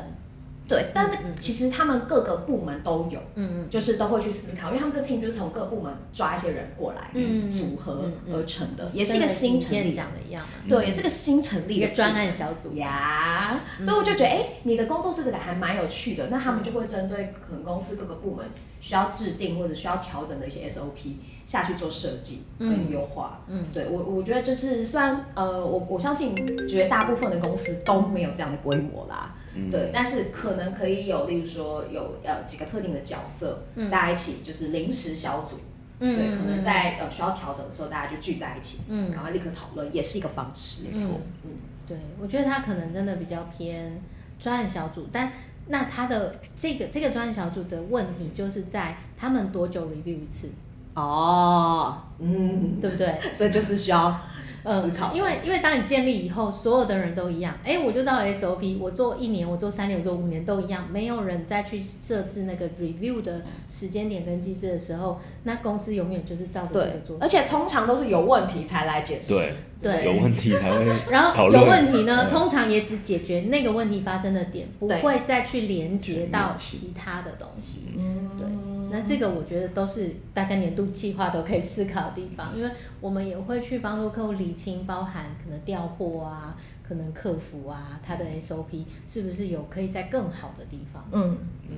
[0.69, 1.09] 对，但
[1.39, 12.75] 其实他们各个部门都有，嗯嗯，就是都会去思考，因为他们这个 team 就是从各部门抓一些人过来，嗯，组合而成的，也是一个新成立，讲的一样嘛，对，也是个新成立的专案小组。
[12.75, 18.45] 呀，所以我就觉得，哎，你的工作是这个还蛮有趣的，那他们就会针对可能公司各个部门
[18.79, 21.15] 需要制定或者需要调整的一些 SOP
[21.47, 26.35] 下去做设计跟优化，嗯，对我我觉得就是虽然呃，我我相信
[26.67, 29.33] 绝大部分的公司都没有这样的规模啦。
[29.71, 35.57] 对，但是可能可以有，例如说有呃几个特定的角色，嗯、大家一起就是临时小组，
[35.99, 41.49] 嗯、对，可能在呃需要调整的时候，大家就聚在一起，嗯，赶快立刻讨论，也是一个方式，没错，嗯，嗯。
[41.87, 43.99] 对，我觉得他可能真的比较偏
[44.39, 45.31] 专案小组，但
[45.67, 50.49] 那他的这个这个专案小组的问题就是在他们多久 review 一次？
[50.93, 53.19] 哦，嗯，对不对？
[53.35, 54.21] 这就是需要。
[54.65, 67.17] 思考，因为因为当你建立以后，所有的人都一样，哎，我就照 SOP，我做一年，我做三年，我做五年都一样，没有人再去设置那个 review 的时间点跟机制的时候，那公司永远就是照着这个做。
[67.21, 69.33] 而且通常都是有问题才来解释。
[69.33, 70.85] 对对，有问题才会。
[71.09, 77.85] 然后有问题呢，通常也只解决那个问题发生的点，不会再去连接到其他的东西。
[77.97, 78.47] 嗯，对。
[78.91, 82.69] 那这个我觉得都是大家年度计划都可以思考的地方，因为
[82.99, 86.55] 我们也会去帮助客户理清，包含可能调货啊，
[86.87, 91.07] 可能客服啊，他的 SOP 是不是有可以在更好的地方？
[91.11, 91.37] 嗯
[91.69, 91.77] 嗯，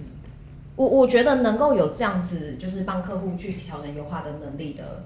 [0.76, 5.04] 我我觉得能够有这样子，就是帮客户去调整优化的能力的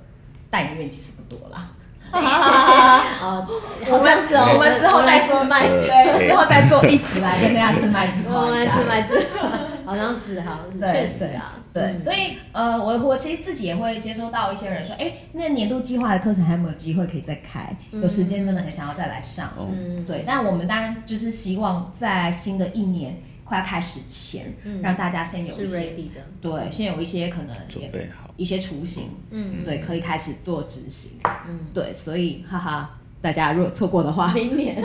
[0.50, 1.72] 代理院其实不多啦。
[2.12, 3.48] 哈哈哈！
[3.90, 9.45] 我们是，我们之后再做卖，对，之后再做一起来跟大家自卖自夸自卖自夸，
[9.86, 11.54] 好像是，好像是，确实啊。
[11.72, 17.76] 对，所以呃，我我其实自己也会接收到一些人说，哎，那年度计划的课程还有没有机会可以再开？
[17.92, 19.52] 有时间真的很想要再来上。
[19.60, 20.24] 嗯，对。
[20.26, 25.94] 但我们当然就是希望在新的一年快要开始前，让大家先有一些，
[26.42, 31.12] 对，先有一些可能准备好一些雏形，嗯，对，可以开始做执行。
[31.48, 34.80] 嗯，对，所以哈哈，大家如果错过的话，明年，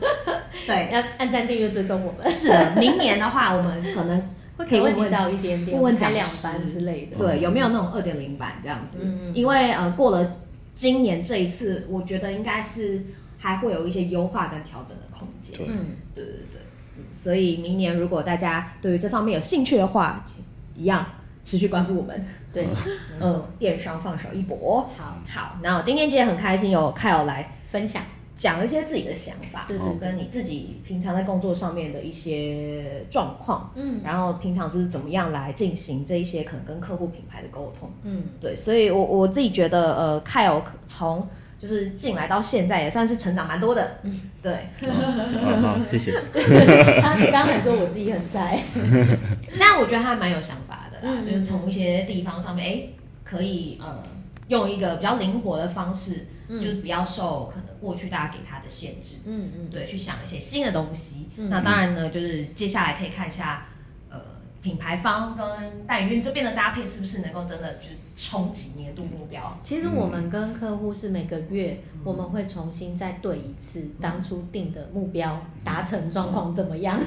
[0.66, 2.34] 对，要按赞订阅追踪我们。
[2.34, 4.30] 是的，明年的话，我们可能。
[4.56, 7.16] 会可以问早一点点，问讲两班之类的。
[7.18, 8.98] 对，有没有那种二点零版这样子？
[9.02, 10.36] 嗯，因为呃，过了
[10.72, 13.04] 今年这一次，我觉得应该是
[13.36, 15.58] 还会有一些优化跟调整的空间。
[15.68, 16.60] 嗯，对对对。
[17.12, 20.24] 所以明年如果大家对于这方面有兴趣的话，
[20.76, 21.04] 一样
[21.42, 22.24] 持续关注我们。
[22.52, 22.68] 对，
[23.20, 24.88] 嗯，电商放手一搏。
[24.96, 25.58] 好，好。
[25.64, 28.00] 那我今天也很开心有 Kyle 来分享。
[28.36, 41.28] 讲一些自己的想法，对对，跟你自己平常在工作上面的一些状况，嗯，然后平常是怎么样来进行这一些可能跟客户品牌的沟通，嗯，对，所以我我自己觉得，呃，Kyle 从
[41.60, 44.66] 就是进来到现在也算是成长蛮多的，嗯，对，
[45.62, 46.12] 好，谢谢。
[47.00, 48.60] 他 刚才说我自己很在，
[49.60, 52.82] 那我觉得他蛮有想法的啦，就是从一些地方上面，哎，
[53.22, 54.02] 可以呃
[54.48, 56.26] 用一个比较灵活的方式。
[56.46, 61.30] 就是比较受可能过去大家给他的限制，嗯嗯，对，去想一些新的东西。
[61.36, 63.68] 那当然呢，就是接下来可以看一下，
[64.10, 64.20] 呃，
[64.60, 69.58] 品牌方跟代理运这边的搭配是不是能够真的就是冲击年度目标？
[69.64, 77.00] 其实我们跟客户是每个月我们会重新再对一次当初定的目标达成状况怎么样？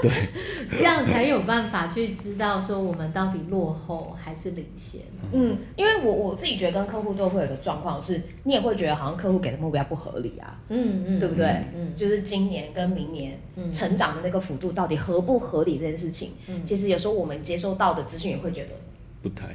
[0.00, 0.10] 对，
[0.78, 5.00] 这样才有办法去知道说我们到底落后还是领先。
[5.32, 10.60] 嗯，因为我我自己觉得跟客户都会有个状况是，你也会觉得好像客户给的目标不合理啊。
[10.68, 11.46] 嗯嗯，对不对？
[11.74, 13.36] 嗯，就是今年跟明年
[13.72, 18.70] 成长的那个幅度到底合不合理这件事情，嗯，其实有时候我们接收到的资讯也会觉得
[19.22, 19.48] 不太。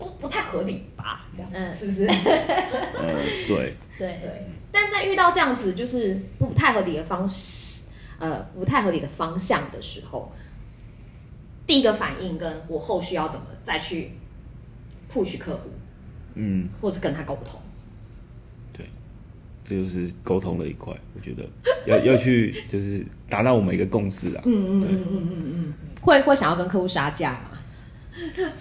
[0.00, 1.26] 不不太合理吧？
[1.36, 2.06] 这样，嗯，是不是？
[2.06, 3.14] 呃，
[3.46, 4.18] 对，对。
[4.20, 4.46] 对。
[4.72, 7.84] 但在遇到这样子就是不太合理的方式，
[8.18, 10.32] 呃，不太合理的方向的时候，
[11.66, 14.12] 第一个反应跟我后续要怎么再去
[15.12, 15.70] push 客户，
[16.34, 17.60] 嗯，或者跟他沟通，
[18.72, 18.88] 对，
[19.64, 21.44] 这就是沟通的一块，我觉得。
[21.86, 27.58] 要要去就是达到我们一个共识啊，嗯嗯嗯嗯嗯嗯，会会想要跟客户杀价吗？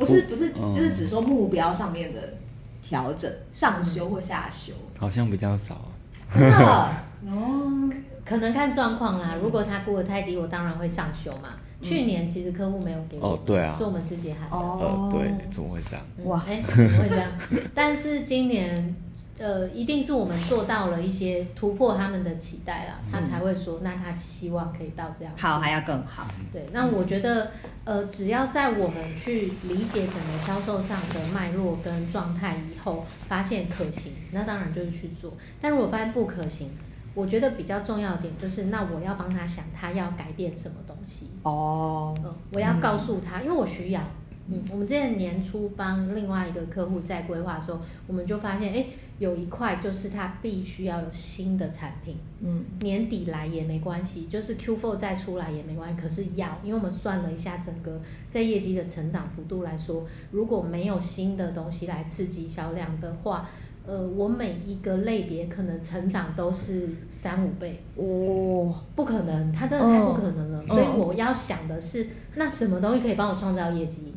[0.00, 2.34] 不是不是，就是只说目标上面的
[2.82, 5.80] 调整，上修或下修，好像比较少。
[6.34, 7.90] 哦，
[8.24, 9.36] 可能看状况啦。
[9.40, 11.50] 如果他估的太低，我当然会上修嘛。
[11.82, 14.56] 去年其实客户没有给我，哦，对啊，是我们自己喊的。
[14.56, 16.04] 哦，对，怎么会这样？
[16.24, 17.30] 哇，哎，怎么会这样？
[17.74, 18.94] 但是今年。
[19.40, 25.32] 呃，一定是我们做到了一些突破他们的期待了，他才会说，那他希望可以到这样。
[25.38, 26.26] 好，还要更好。
[26.52, 27.52] 对，那我觉得，
[27.84, 35.32] 呃，只要在我们去理解整个销售上的脉络跟状态以后，发现可行，那当然就是去做。
[35.58, 36.68] 但如果发现不可行，
[37.14, 41.30] 我觉得比较重要的点就是，那我要帮他想，他要改变什么东西。
[41.44, 42.14] 哦。
[42.22, 44.02] 嗯，我要告诉他，因为我需要。
[44.50, 48.86] 嗯，我们之前年初帮另外一个客户在规划的时候，我们就发现，哎，
[49.18, 63.48] 有一块就是他必须要有新的产品，嗯，年底来也没关系，就是 Q4 再出来也没关系，可是要，因为我们算了一下整个在业绩的成长幅度来说，如果没有新的东西来刺激销量的话，
[63.86, 74.12] 呃，我每一个类别可能成长都是三五倍，哦，不可能，它真的太不可能了，所以我要想的是，那什么东西可以帮我创造业绩？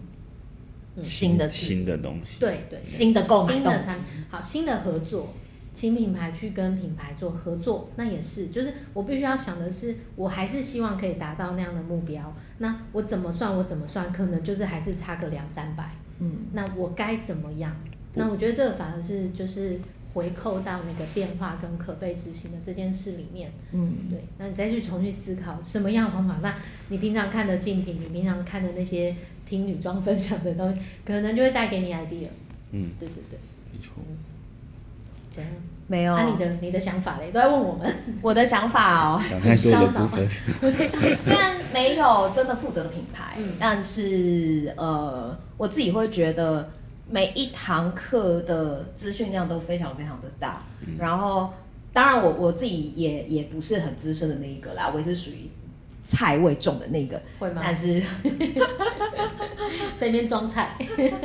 [1.02, 5.34] 新的新的东西，对对，新的购买新的产好，新的合作，
[5.74, 15.90] 请品牌去跟品牌做合作，那也是，就是我必须要想的是，我还是希望可以达到那样的目标，那我怎么算我怎么算，可能就是还是差个两三百，
[16.20, 17.76] 嗯，那我该怎么样？
[18.16, 19.80] 那我觉得这个反而是就是
[20.14, 26.54] 回扣到那个变化跟可被执行的这件事里面，嗯，对，那你再去重新思考什么样的方法，那
[26.90, 29.16] 你平常看的竞品，你平常看的那些。
[29.46, 32.28] 听女装分享的东西，可能就会带给你 idea。
[32.72, 33.38] 嗯，对对对，
[33.72, 33.94] 没错。
[35.32, 35.52] 怎样
[35.86, 36.16] 没有？
[36.16, 37.30] 那你的你的想法嘞？
[37.30, 37.94] 都在问我们。
[38.24, 40.28] 我的想法哦， 想太多的部分。
[41.20, 46.72] 虽然没有真的负责的品牌，嗯、但是呃，我自己会觉得
[47.14, 50.64] 每一堂课的资讯量都非常非常的大。
[50.82, 51.54] 嗯、然后，
[51.94, 55.48] 当然我我自己也也不是很资深的那一个啦，我也是属于。
[56.06, 57.62] 菜味重的那个，会吗？
[57.64, 57.98] 但是
[59.98, 60.76] 在那边装菜，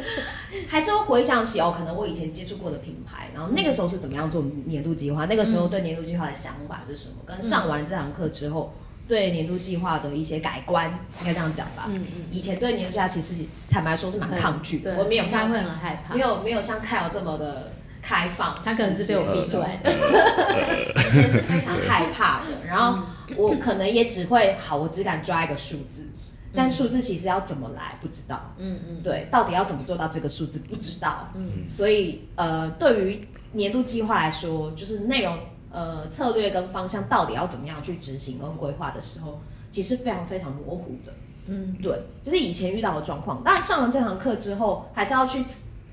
[0.70, 5.24] 还是会回想起哦，可能我以前接触过的品牌，然后那个时候是怎么样做年度计划？
[5.26, 7.16] 嗯、那个时候对年度计划的想法是什么？
[7.26, 8.72] 跟上完这堂课之后，
[9.09, 10.88] 对年度计划的一些改观，
[11.20, 11.86] 应该这样讲吧？
[11.88, 12.24] 嗯嗯。
[12.30, 13.34] 以前对年度计划其实
[13.70, 23.02] 坦白说是蛮抗拒的，我没有像会很害怕，没有没有像 Kyle 这么的开放，他可能是被我逼出来的，以前是非常害怕的，然后。
[23.36, 26.09] 我可能也只会好，我只敢抓一个数字，
[26.56, 28.54] 但数字其实要怎么来不知道。
[28.56, 31.28] 嗯嗯，对，到底要怎么做到这个数字不知道。
[31.34, 33.20] 嗯，所以呃，对于
[33.52, 35.38] 年度计划来说，就是内容
[35.70, 39.40] 呃策略跟方向到底要怎么样去执行跟规划的时候，
[39.70, 41.12] 其实非常非常模糊的。
[41.46, 43.42] 嗯，对，就是以前遇到的状况。
[43.42, 45.42] 当然上完这堂课之后，还是要去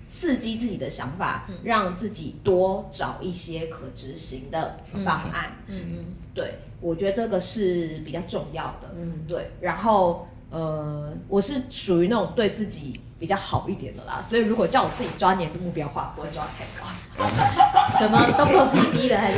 [0.07, 5.57] 刺激自己的想法，让自己多找一些可执行的方案。
[5.67, 6.59] 嗯嗯，对。
[6.81, 9.49] 我觉得这个是比较重要的，嗯，对。
[9.61, 16.85] 然后，呃，我是属于那种对自己比较好一点的啦，所以如果叫我自己抓年度目标的话，不会抓太高。
[17.97, 19.37] 什么都破 PB 了，还是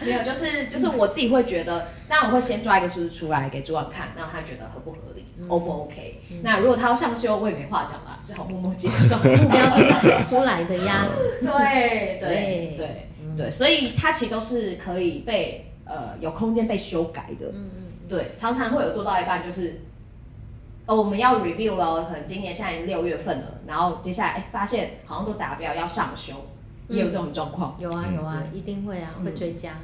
[0.06, 0.22] 没有？
[0.22, 6.20] 就是就是我自己会觉得，当然我会先抓一个数字出来给主管看，让他觉得合不合理，O 不 OK？
[6.42, 9.16] 那如果他要上修，我也没话讲啦，只好默默接受。
[9.36, 11.04] 目标就是出来的呀。
[11.42, 15.70] 对对对对，所以它其实都是可以被。
[15.86, 19.82] 呃，有空间被修改的，嗯嗯，对，常常会有做到一半，就是，
[20.86, 26.34] 哦，我们要 review 了，可能今年现在已经六月份了，然后接下来哎，发现好像都达标要上修，
[26.88, 29.78] 也有这种状况，有啊有啊，一定会啊，会追加，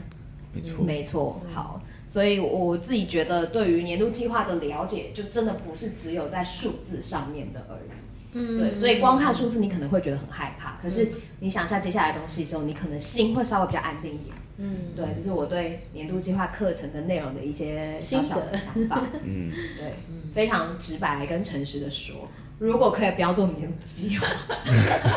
[0.52, 7.90] 没错没错，好，所以我自己觉得，对于年度计划的了解，就真的不是只有在数字上面的而已。
[8.32, 10.76] 嗯，对，所以光看数字，你可能会觉得很害怕。
[10.80, 11.08] 可是
[11.40, 14.36] 你想一下接下来的东西的时候，你可能心会稍微比较安定一点。
[14.58, 19.02] 嗯，对，这是我对年度计划课程的内容的一些小小的想法。
[19.24, 19.94] 嗯，对，
[20.32, 22.28] 非常直白跟诚实的说，
[22.58, 24.26] 如果可以不要做年度计划，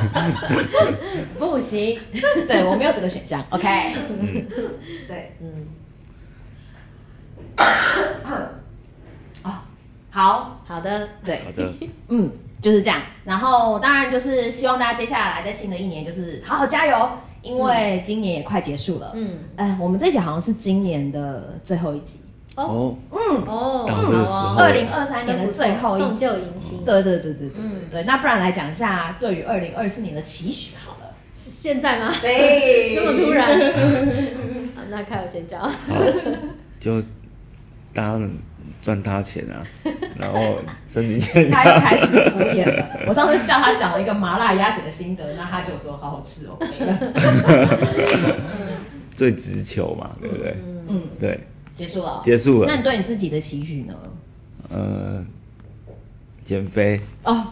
[1.38, 2.00] 不行。
[2.48, 3.44] 对，我没有这个选项。
[3.50, 3.94] OK。
[4.20, 4.46] 嗯，
[5.08, 5.68] 对，嗯。
[9.44, 9.52] 哦，
[10.10, 11.74] 好好的，对，好的，
[12.10, 12.32] 嗯。
[12.62, 17.10] 就是这样，然后当然就是希望大家接下来在新的一年就是好好加油，
[17.42, 19.12] 因为今年也快结束了。
[19.16, 22.22] 嗯，哎，我们这一集好像是今年的最后一集
[22.56, 22.96] 哦。
[23.12, 26.26] 嗯哦，二零二三年的最后一集。
[26.86, 28.04] 对对对对对对对。
[28.04, 31.14] 那不然来讲一下对于二零二四年的期许好了。
[31.36, 32.14] 是现在吗？
[32.22, 33.58] 对， 这么突然。
[34.90, 35.62] 那开我先讲。
[35.62, 35.70] 好，
[36.80, 37.02] 就
[37.94, 38.20] 大家。
[38.82, 39.64] 赚大钱啊，
[40.20, 40.56] 然后
[40.90, 41.64] 身体健康。
[41.64, 42.86] 他又开始敷衍了。
[43.08, 46.58] 我上次叫他讲了一个麻辣鸭血的心得，那他就说好好吃哦。
[49.16, 50.56] 最直球嘛，对不对？
[50.90, 51.40] 嗯，对。
[51.76, 52.22] 结束了。
[52.24, 52.68] 结束了。
[52.68, 53.94] 那你对你自己的期许呢？
[54.70, 55.24] 呃，
[56.44, 57.00] 减肥。
[57.24, 57.46] 哦。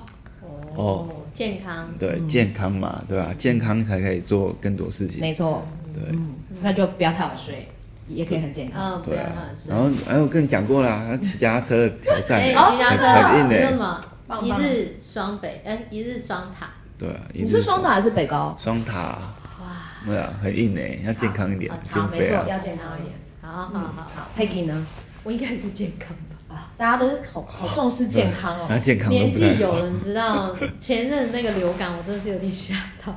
[0.76, 1.10] 哦。
[1.34, 1.90] 健康。
[1.98, 3.34] 对，健康嘛，对吧？
[3.38, 5.20] 健康才可以做更多事情。
[5.20, 5.66] 没错。
[5.94, 6.18] 对。
[6.62, 7.68] 那就不要太晚睡。
[8.08, 9.32] 也可以很健康，对啊。
[9.70, 14.02] 然后，哎，我跟你讲过了， 骑脚踏车挑战，骑脚踏车很硬的，什么？
[14.42, 16.68] 一日双北，哎，一日双塔。
[16.98, 18.54] 对啊，你是双塔还是北高？
[18.60, 19.18] 双塔。
[19.62, 19.68] 哇，
[20.06, 23.16] 对啊，很硬诶，要健康一点，减肥啊，要健康一点。
[23.52, 24.88] 好好好好，Peggy 呢？
[25.24, 26.56] 我应该是健康吧？
[26.56, 28.80] 啊，大家都好好重视健康哦。
[28.80, 29.10] 健康。
[29.10, 32.76] 年纪有了，你知道 前任那个流感，我真的是有点吓
[33.06, 33.14] 到。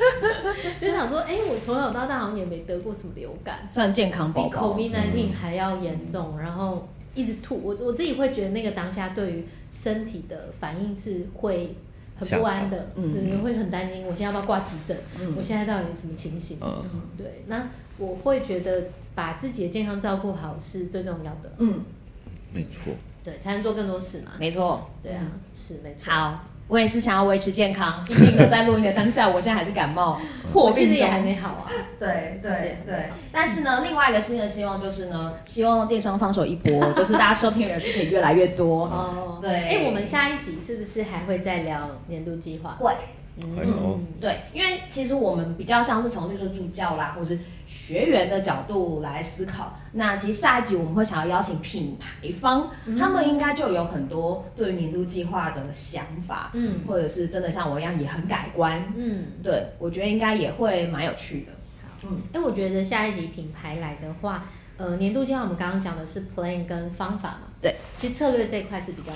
[0.80, 7.60] 就想说，哎、欸，我从小到大好像也没得过什么流感，算健康宝宝，比 COVID-19 还要严重，嗯、然后一直吐。
[7.62, 11.74] 我我自己会觉得那个当下对于身体的反应是会
[12.16, 14.96] 很不安的，嗯，对，会很担心，我现在要不要挂急诊？
[15.18, 16.58] 嗯、我现在到底什么情形？
[16.60, 16.82] 嗯，
[17.18, 17.68] 对，那
[17.98, 21.52] 我会觉得把自己的健康照顾好是最重要的。
[21.58, 21.84] 嗯，
[22.52, 22.92] 没错，
[23.24, 24.32] 对，才能做更多事嘛。
[24.38, 26.10] 没错，对啊，是没错。
[26.10, 26.44] 好。
[26.68, 30.20] 我也是想要维持健康，毕竟呢，在录音的当下，我现在还是感冒，
[30.52, 31.66] 破病中还没好啊。
[31.98, 38.84] 对对对，但是呢，另外一个新的希望就是呢，希望电商放手一搏， 就是大家收听人数可以越来越多。
[38.84, 39.50] 哦，对。
[39.50, 42.76] 哎，我们下一集是不是还会再聊年度计划？
[42.78, 42.94] 会。
[43.42, 49.78] 嗯，对，因为其实我们比较像是从那种助教啦，或者是学员的角度来思考。
[49.92, 61.52] 那其实下一集我们会想要邀请品牌方，嗯、他们应该就有很多对于年度计划的想法，嗯，或者是真的像我一样也很改观，嗯，对，我觉得应该也会蛮有趣的。
[62.02, 64.44] 嗯，哎，我觉得下一集品牌来的话，
[64.76, 69.12] 呃，年度计划我们刚刚讲的是 plan 跟方法嘛，对，其实策略这一块是比较。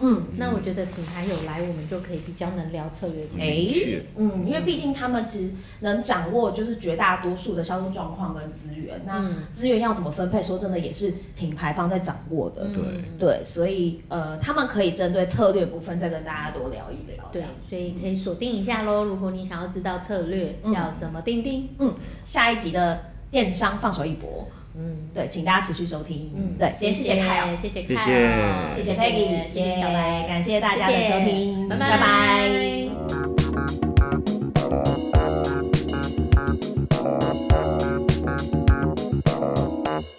[0.00, 3.24] 嗯，那我觉得品牌有来，我们就可以比较能聊策略。
[3.38, 12.66] 哎，嗯，因为毕竟他们其实能掌握就是绝大多数的销售状况跟资源，那资源要怎么分配，说真的也是品牌方在掌握的。
[12.68, 12.82] 对
[13.18, 17.24] 对，所以呃，他们可以针对策略部分再跟大家多聊一聊。
[17.32, 19.04] 对，所以可以锁定一下喽。
[19.04, 21.94] 如果你想要知道策略要怎么定定，嗯，
[22.24, 24.48] 下一集的电商放手一搏。
[24.78, 26.30] 嗯，对，请大家持续收听。
[26.36, 27.82] 嗯，对，今天谢谢凯哦，谢谢。
[27.82, 28.04] 凯，
[28.72, 28.82] 谢。
[28.82, 33.37] 谢 Peggy，谢谢小白，感谢大家的收听，拜拜。